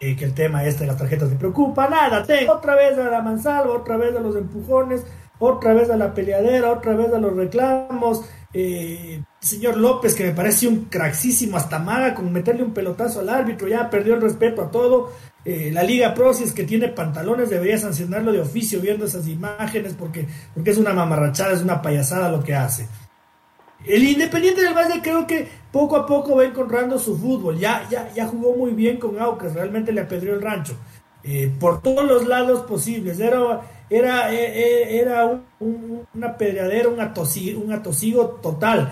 [0.00, 1.86] eh, que el tema este de las tarjetas le preocupa.
[1.86, 5.04] Nada, tengo otra vez a la mansalva, otra vez a los empujones,
[5.38, 8.24] otra vez a la peleadera, otra vez a los reclamos.
[8.52, 13.28] Eh, señor López, que me parece un craxísimo hasta maga con meterle un pelotazo al
[13.28, 15.12] árbitro, ya perdió el respeto a todo.
[15.44, 19.26] Eh, la Liga Pro, si es que tiene pantalones, debería sancionarlo de oficio viendo esas
[19.28, 22.88] imágenes porque, porque es una mamarrachada, es una payasada lo que hace.
[23.86, 27.58] El Independiente del Valle creo que poco a poco va encontrando su fútbol.
[27.58, 30.74] Ya, ya, ya jugó muy bien con Aucas, realmente le apedreó el rancho.
[31.22, 33.20] Eh, por todos los lados posibles.
[33.20, 33.60] Era,
[33.90, 35.26] era, eh, eh, era
[35.60, 38.90] un, una pedreadera, un atosigo, un total.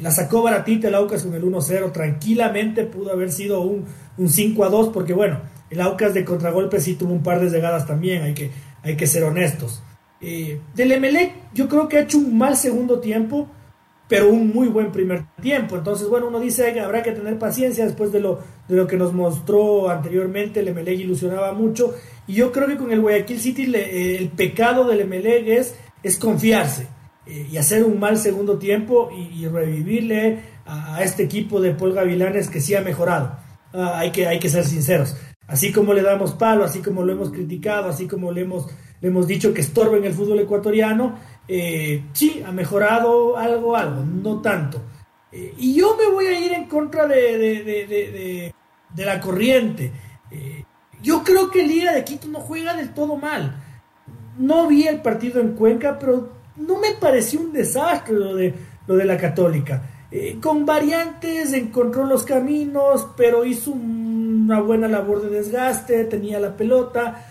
[0.00, 1.92] la sacó baratita el Aucas con el 1-0.
[1.92, 3.84] Tranquilamente pudo haber sido un,
[4.16, 5.40] un 5-2 porque bueno,
[5.70, 8.50] el Aucas de contragolpe sí tuvo un par de llegadas también, hay que,
[8.82, 9.82] hay que ser honestos.
[10.20, 13.48] del Emelec yo creo que ha hecho un mal segundo tiempo
[14.08, 15.76] pero un muy buen primer tiempo.
[15.76, 18.96] Entonces, bueno, uno dice que habrá que tener paciencia después de lo, de lo que
[18.96, 20.60] nos mostró anteriormente.
[20.60, 21.94] El Emelec ilusionaba mucho.
[22.28, 26.16] Y yo creo que con el Guayaquil City eh, el pecado del Emelec es, es
[26.16, 26.86] confiarse
[27.26, 32.48] eh, y hacer un mal segundo tiempo y, revivirle a, este equipo de Paul Gavilanes
[32.48, 33.36] que sí ha mejorado.
[33.72, 35.16] Ah, hay, que, hay que ser sinceros.
[35.48, 38.66] Así como le damos palo, así como lo hemos criticado, así como le hemos,
[39.00, 41.18] le hemos dicho que estorba en el fútbol ecuatoriano,
[41.48, 44.82] eh, sí, ha mejorado algo, algo, no tanto.
[45.32, 48.52] Eh, y yo me voy a ir en contra de,
[48.96, 49.90] la corriente.
[50.30, 50.64] Eh,
[51.02, 53.62] yo creo que Liga de Quito no juega del todo mal.
[54.38, 58.54] No vi el partido en Cuenca, pero no me pareció un desastre lo de,
[58.86, 59.82] lo de la Católica.
[60.40, 67.24] con variantes encontró los caminos, pero hizo una buena labor de desgaste, tenía la pelota.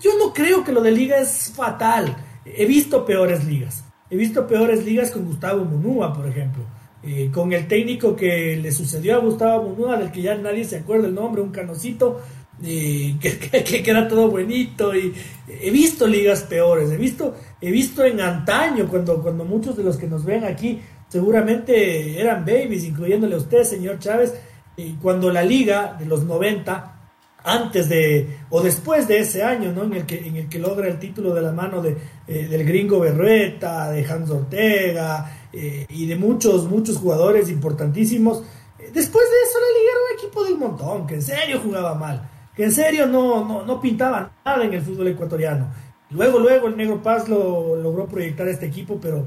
[0.00, 2.16] Yo no creo que lo de Liga es fatal.
[2.44, 3.84] He visto peores ligas.
[4.10, 6.62] he visto peores ligas con Gustavo Munúa, por ejemplo.
[7.02, 10.78] Eh, con el técnico que le sucedió a Gustavo Munúa, del que ya nadie se
[10.78, 12.20] acuerda el nombre, un canocito,
[13.20, 14.94] que, que, era todo bonito.
[14.94, 15.12] Y
[15.48, 19.96] he visto ligas peores, he visto, he visto en antaño, cuando, cuando muchos de los
[19.96, 24.34] que nos ven aquí seguramente eran babies, incluyéndole a usted, señor Chávez,
[24.76, 26.98] eh, cuando la liga de los 90
[27.44, 29.84] antes de o después de ese año, ¿no?
[29.84, 31.96] En el que en el que logra el título de la mano de,
[32.26, 38.42] eh, del gringo Berrueta, de Hans Ortega eh, y de muchos muchos jugadores importantísimos.
[38.78, 41.60] Eh, después de eso la liga era un equipo de un montón que en serio
[41.62, 42.28] jugaba mal,
[42.58, 45.68] que en serio no no, no pintaba nada en el fútbol ecuatoriano.
[46.10, 49.26] Luego luego el Negro Paz lo logró proyectar este equipo, pero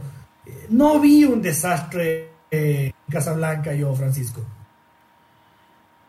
[0.69, 4.41] no vi un desastre en Casablanca yo, Francisco.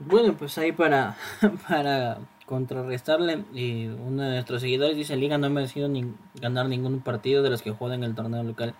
[0.00, 1.16] Bueno, pues ahí para,
[1.68, 7.00] para contrarrestarle, y uno de nuestros seguidores dice, Liga no ha merecido ni ganar ningún
[7.00, 8.74] partido de los que juegan en el torneo local.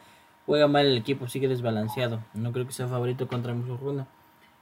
[0.47, 2.24] Juega mal el equipo, sigue desbalanceado.
[2.34, 4.09] No creo que sea favorito contra Musurruna.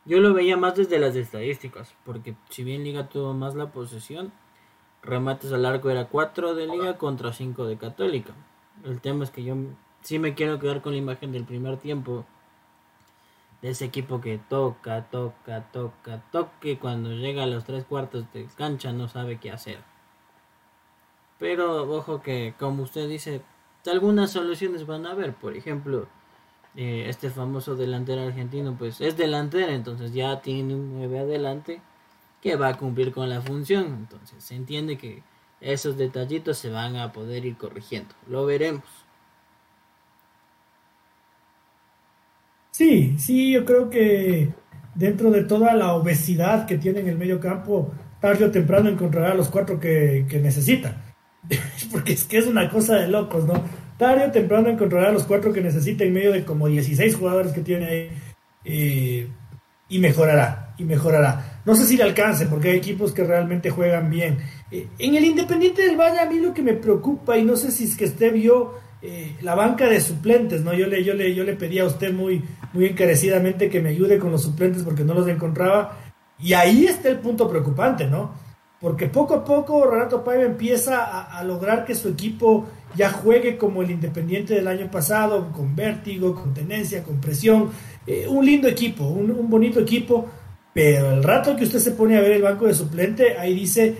[0.04, 4.32] Yo lo veía más desde las estadísticas, porque si bien Liga tuvo más la posesión,
[5.02, 8.32] remates al arco era 4 de Liga contra 5 de Católica.
[8.84, 9.56] El tema es que yo
[10.02, 12.24] sí me quiero quedar con la imagen del primer tiempo
[13.62, 18.46] de ese equipo que toca, toca, toca, toque, cuando llega a los tres cuartos de
[18.56, 19.78] cancha no sabe qué hacer.
[21.38, 23.42] Pero ojo que, como usted dice,
[23.90, 25.34] algunas soluciones van a haber.
[25.34, 26.06] Por ejemplo,
[26.76, 31.80] eh, este famoso delantero argentino, pues es delantero, entonces ya tiene un 9 adelante
[32.40, 33.86] que va a cumplir con la función.
[33.86, 35.22] Entonces se entiende que
[35.60, 38.14] esos detallitos se van a poder ir corrigiendo.
[38.28, 38.84] Lo veremos.
[42.70, 44.54] Sí, sí, yo creo que
[44.94, 49.34] dentro de toda la obesidad que tiene en el medio campo, tarde o temprano encontrará
[49.34, 50.96] los cuatro que, necesita.
[51.92, 53.62] Porque es que es una cosa de locos, ¿no?
[54.00, 57.60] Tarde o temprano encontrará los cuatro que necesita en medio de como 16 jugadores que
[57.60, 58.10] tiene ahí.
[58.64, 59.28] Eh,
[59.90, 61.60] y mejorará, y mejorará.
[61.66, 64.38] No sé si le alcance, porque hay equipos que realmente juegan bien.
[64.70, 67.70] Eh, en el Independiente del Valle, a mí lo que me preocupa, y no sé
[67.70, 68.72] si es que usted vio
[69.02, 70.72] eh, la banca de suplentes, ¿no?
[70.72, 72.42] Yo le, yo le, yo le pedí a usted muy,
[72.72, 75.98] muy encarecidamente que me ayude con los suplentes porque no los encontraba.
[76.38, 78.32] Y ahí está el punto preocupante, ¿no?
[78.80, 82.66] Porque poco a poco Renato Paiva empieza a, lograr que su equipo
[82.96, 87.70] ya juegue como el Independiente del año pasado, con vértigo, con tenencia, con presión.
[88.06, 90.28] Eh, un lindo equipo, un, bonito equipo,
[90.72, 93.96] pero el rato que usted se pone a ver el banco de suplente, ahí dice,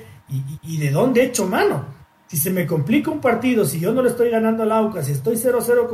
[0.63, 2.01] ¿y, de dónde he hecho mano?
[2.31, 5.11] si se me complica un partido, si yo no le estoy ganando al Aucas, si
[5.11, 5.89] estoy 0-0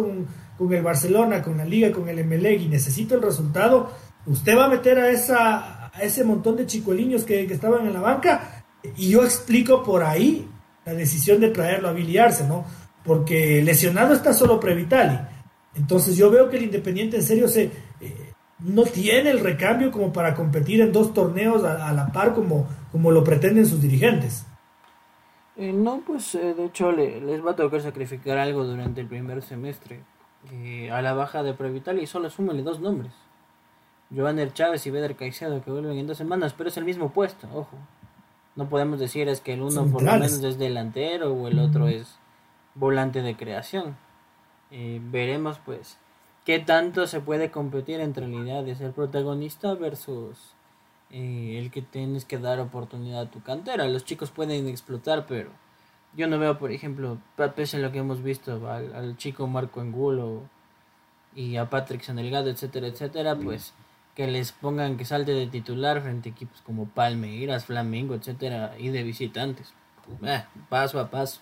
[0.59, 3.90] con, el Barcelona, con la Liga, con el Emelec y necesito el resultado,
[4.26, 8.01] usted va a meter a, esa, a ese montón de chicueliños que, estaban en la
[8.03, 8.64] banca
[8.99, 10.47] y yo explico por ahí
[10.84, 12.66] la decisión de traerlo a biliarse, ¿no?
[13.07, 15.18] Porque lesionado está solo Previtali.
[15.74, 17.70] Entonces yo veo que el Independiente en serio se...
[18.00, 22.66] Eh, no tiene el recambio como para competir en dos torneos a, la par como,
[22.90, 24.46] como lo pretenden sus dirigentes.
[25.57, 29.42] Eh, no, pues eh, de hecho les va a tocar sacrificar algo durante el primer
[29.42, 30.02] semestre.
[30.52, 33.12] Eh, a la baja de Prevital y solo súmale dos nombres.
[34.14, 37.48] Joaner Chávez y Beder Caicedo que vuelven en dos semanas, pero es el mismo puesto,
[37.52, 37.76] ojo.
[38.54, 41.88] No podemos decir es que el uno por lo menos es delantero o el otro
[41.88, 42.16] es
[42.77, 43.97] volante de creación.
[44.70, 45.99] veremos pues
[46.45, 50.55] qué tanto se puede competir entre la idea de ser protagonista versus
[51.11, 53.87] eh, el que tienes que dar oportunidad a tu cantera.
[53.89, 55.51] Los chicos pueden explotar, pero
[56.14, 57.18] yo no veo, por ejemplo,
[57.55, 60.43] pese a lo que hemos visto, al, chico Marco Angulo
[61.35, 63.74] y a Patrick Sanelgado, etcétera, etcétera, pues
[64.14, 68.89] que les pongan que salte de titular frente a equipos como Palmeiras, Flamengo, etcétera, y
[68.89, 69.74] de visitantes.
[70.22, 71.41] Eh, paso a paso.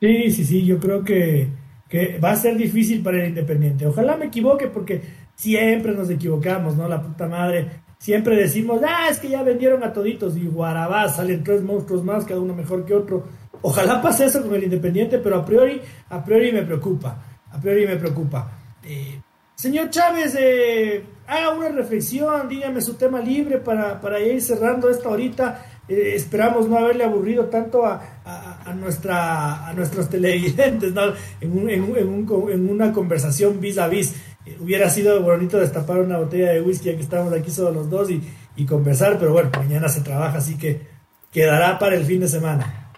[0.00, 1.48] Sí, sí, sí, yo creo que,
[1.88, 3.86] que va a ser difícil para el Independiente.
[3.86, 5.02] Ojalá me equivoque porque
[5.34, 6.88] siempre nos equivocamos, ¿no?
[6.88, 7.82] La puta madre.
[7.98, 12.24] Siempre decimos, ah, es que ya vendieron a toditos y guarabá, salen tres monstruos más,
[12.24, 13.24] cada uno mejor que otro.
[13.60, 17.22] Ojalá pase eso con el Independiente, pero a priori, a priori me preocupa.
[17.52, 18.50] A priori me preocupa.
[18.82, 19.20] Eh,
[19.54, 25.10] señor Chávez, eh, haga una reflexión, dígame su tema libre para, para ir cerrando esta
[25.10, 25.66] horita.
[25.86, 30.92] Eh, esperamos no haberle aburrido tanto a, a, nuestra, a nuestros televidentes
[31.40, 34.14] en, en, en, una conversación vis a vis
[34.58, 38.22] hubiera sido bonito destapar una botella de whisky, que estamos aquí solo los dos y,
[38.66, 40.86] conversar, pero bueno, mañana se trabaja, así que
[41.32, 42.92] quedará para el fin de semana.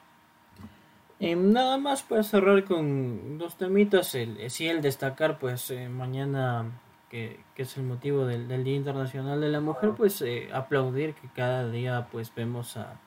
[1.21, 6.81] Eh, nada más para cerrar con dos temitas, el, sí el destacar pues eh, mañana
[7.09, 11.71] que, es el motivo del, Día Internacional de la Mujer, pues eh, aplaudir que cada
[11.71, 12.99] día pues vemos a,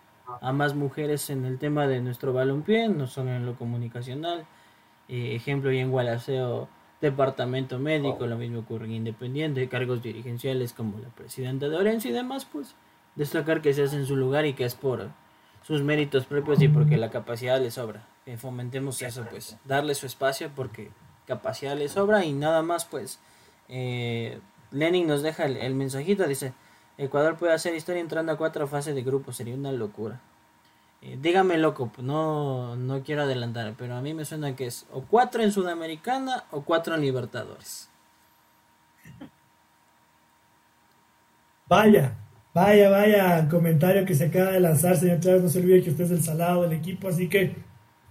[0.41, 4.45] a más mujeres en el tema de nuestro balompié, no solo en lo comunicacional.
[5.07, 6.67] Eh, ejemplo, y en Gualaceo,
[7.01, 12.11] departamento médico, lo mismo ocurre en Independiente, cargos dirigenciales como la presidenta de Orense y
[12.11, 12.76] demás, pues
[13.15, 15.09] destacar que se hace en su lugar y que es por
[15.63, 18.07] sus méritos propios y porque la capacidad le sobra.
[18.23, 20.91] Que fomentemos eso, pues, darle su espacio porque
[21.26, 23.19] capacidad le sobra y nada más, pues,
[23.67, 24.39] eh,
[24.71, 26.53] Lenin nos deja el, mensajito, dice,
[26.97, 30.21] Ecuador puede hacer historia entrando a cuatro fases de grupo, sería una locura.
[31.01, 35.01] Eh, dígame loco, no, no quiero adelantar, pero a mí me suena que es o
[35.01, 37.89] cuatro en Sudamericana o cuatro en Libertadores.
[41.67, 42.15] Vaya,
[42.53, 46.05] vaya, vaya comentario que se acaba de lanzar, señor Chávez, no se olvide que usted
[46.05, 47.55] es el salado del equipo, así que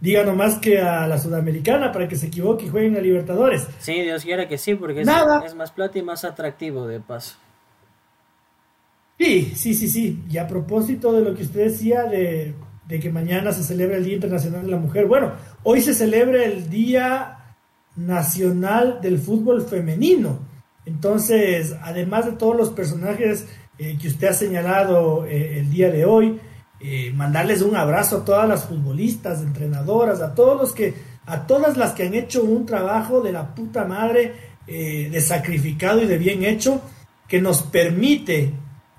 [0.00, 3.66] diga nomás que a la Sudamericana para que se equivoque y jueguen a Libertadores.
[3.78, 7.36] Sí, Dios quiera que sí, porque Es, más plata y más atractivo de paso.
[9.18, 10.24] Sí, sí, sí, sí.
[10.28, 12.54] Y a propósito de lo que usted decía de,
[12.88, 16.68] que mañana se celebra el Día Internacional de la Mujer, bueno, hoy se celebra el
[16.68, 17.56] Día
[17.96, 20.40] Nacional del Fútbol Femenino.
[20.84, 23.46] Entonces, además de todos los personajes
[23.78, 26.38] eh, que usted ha señalado eh, el día de hoy,
[26.80, 30.94] eh, mandarles un abrazo a todas las futbolistas, entrenadoras, a todos los que,
[31.24, 36.06] a todas las que han hecho un trabajo de la puta madre, de sacrificado y
[36.06, 36.80] de bien hecho,
[37.28, 38.50] que nos permite,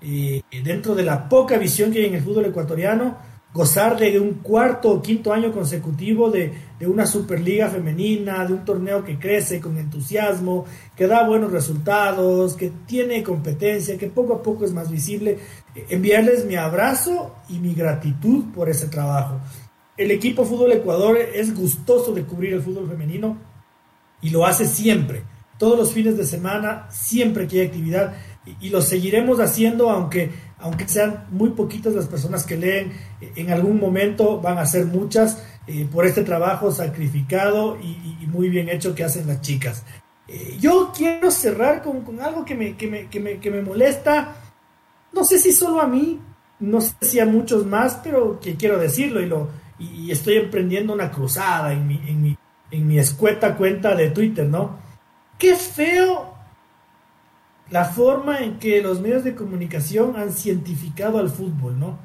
[0.07, 3.17] eh, dentro de la poca visión que hay en el fútbol ecuatoriano,
[3.55, 9.03] gozar de un cuarto o quinto año consecutivo de, una Superliga femenina, de un torneo
[9.03, 14.65] que crece con entusiasmo, que da buenos resultados, que tiene competencia, que poco a poco
[14.65, 15.39] es más visible.
[15.89, 19.39] Enviarles mi abrazo y mi gratitud por ese trabajo.
[19.97, 23.37] El equipo Fútbol Ecuador es gustoso de cubrir el fútbol femenino
[24.21, 25.23] y lo hace siempre.
[25.57, 28.13] Todos los fines de semana, siempre que hay actividad
[28.61, 32.93] y, lo seguiremos haciendo aunque, aunque sean muy poquitas las personas que leen,
[33.35, 38.67] en algún momento van a ser muchas eh, por este trabajo sacrificado y, muy bien
[38.69, 39.83] hecho que hacen las chicas.
[40.27, 44.35] Eh, yo quiero cerrar con, algo que me, que me, que, me, que me molesta,
[45.13, 46.19] no sé si solo a mí,
[46.59, 50.93] no sé si a muchos más, pero que quiero decirlo y, lo, y estoy emprendiendo
[50.93, 52.37] una cruzada en mi, en, mi,
[52.71, 54.77] en mi escueta cuenta de Twitter, ¿no?
[55.37, 56.34] Qué feo
[57.69, 61.99] la forma en que los medios de comunicación han cientificado al fútbol, ¿no?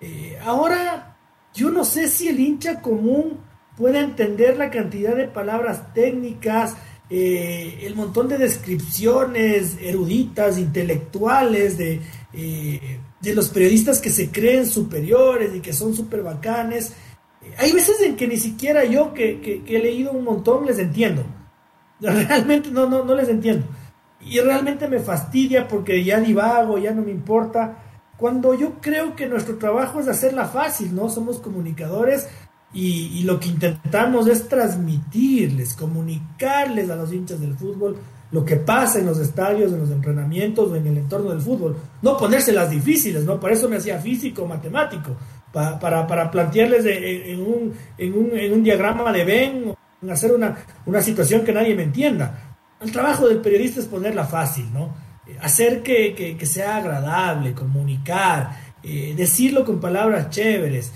[0.00, 1.16] Eh, ahora,
[1.54, 3.38] yo no sé si el hincha común
[3.76, 6.76] puede entender la cantidad de palabras técnicas,
[7.08, 12.02] eh, el montón de descripciones eruditas, intelectuales, de,
[12.34, 16.92] eh, de los periodistas que se creen superiores y que son súper bacanes.
[17.58, 20.78] Hay veces en que ni siquiera yo, que, que, que, he leído un montón, les
[20.78, 21.24] entiendo.
[22.00, 23.66] Realmente no, no, no les entiendo
[24.28, 27.76] y realmente me fastidia porque ya divago, ya no me importa.
[28.16, 31.08] Cuando yo creo que nuestro trabajo es hacerla fácil, ¿no?
[31.08, 32.28] Somos comunicadores
[32.72, 37.96] y, lo que intentamos es transmitirles, comunicarles a los hinchas del fútbol
[38.32, 41.76] lo que pasa en los estadios, en los entrenamientos o en el entorno del fútbol.
[42.02, 43.38] No ponérselas difíciles, ¿no?
[43.38, 45.16] Por eso me hacía físico, matemático,
[45.52, 49.74] para, para, para plantearles en, un, en, un, en un diagrama de Venn,
[50.10, 52.45] hacer una, una situación que nadie me entienda
[52.80, 54.94] el trabajo del periodista es ponerla fácil, ¿no?
[55.40, 58.50] Hacer que, sea agradable, comunicar,
[58.82, 60.92] eh, decirlo con palabras chéveres,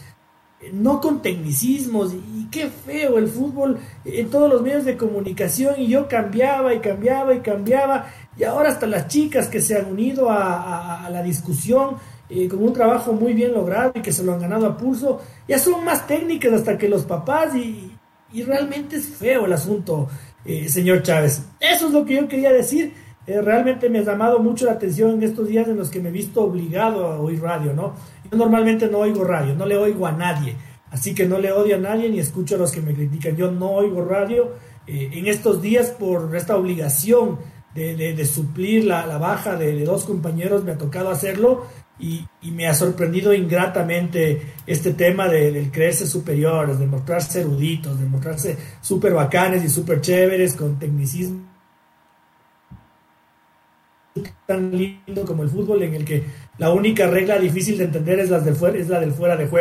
[0.61, 2.13] eh, no con tecnicismos.
[2.15, 5.75] Y qué feo el fútbol en todos los medios de comunicación.
[5.79, 8.07] Y yo cambiaba y cambiaba y cambiaba.
[8.37, 11.97] Y ahora hasta las chicas que se han unido a, la discusión
[12.29, 15.21] eh, con un trabajo muy bien logrado y que se lo han ganado a pulso,
[15.49, 17.55] ya son más técnicas hasta que los papás.
[17.57, 17.91] Y,
[18.33, 20.09] y realmente es feo el asunto.
[20.45, 21.43] Eh, señor Chávez.
[21.61, 22.93] Eso es lo que yo quería decir.
[23.27, 26.09] Eh, realmente me ha llamado mucho la atención en estos días en los que me
[26.09, 27.95] he visto obligado a oír radio, ¿no?
[28.31, 30.57] Yo normalmente no oigo radio, no le oigo a nadie,
[30.91, 33.37] así que no le odio a nadie ni escucho a los que me critican.
[33.37, 34.53] Yo no oigo radio.
[34.87, 37.39] Eh, en estos días, por esta obligación
[37.75, 41.67] de, suplir la, baja de, dos compañeros, me ha tocado hacerlo
[42.01, 48.07] y, me ha sorprendido ingratamente este tema de, del creerse superiores, de mostrarse eruditos, de
[48.07, 51.51] mostrarse súper bacanes y súper chéveres con tecnicismo
[54.47, 56.25] tan lindo como el fútbol en el que
[56.59, 59.59] la única regla difícil de entender es, es la del fuera de juego.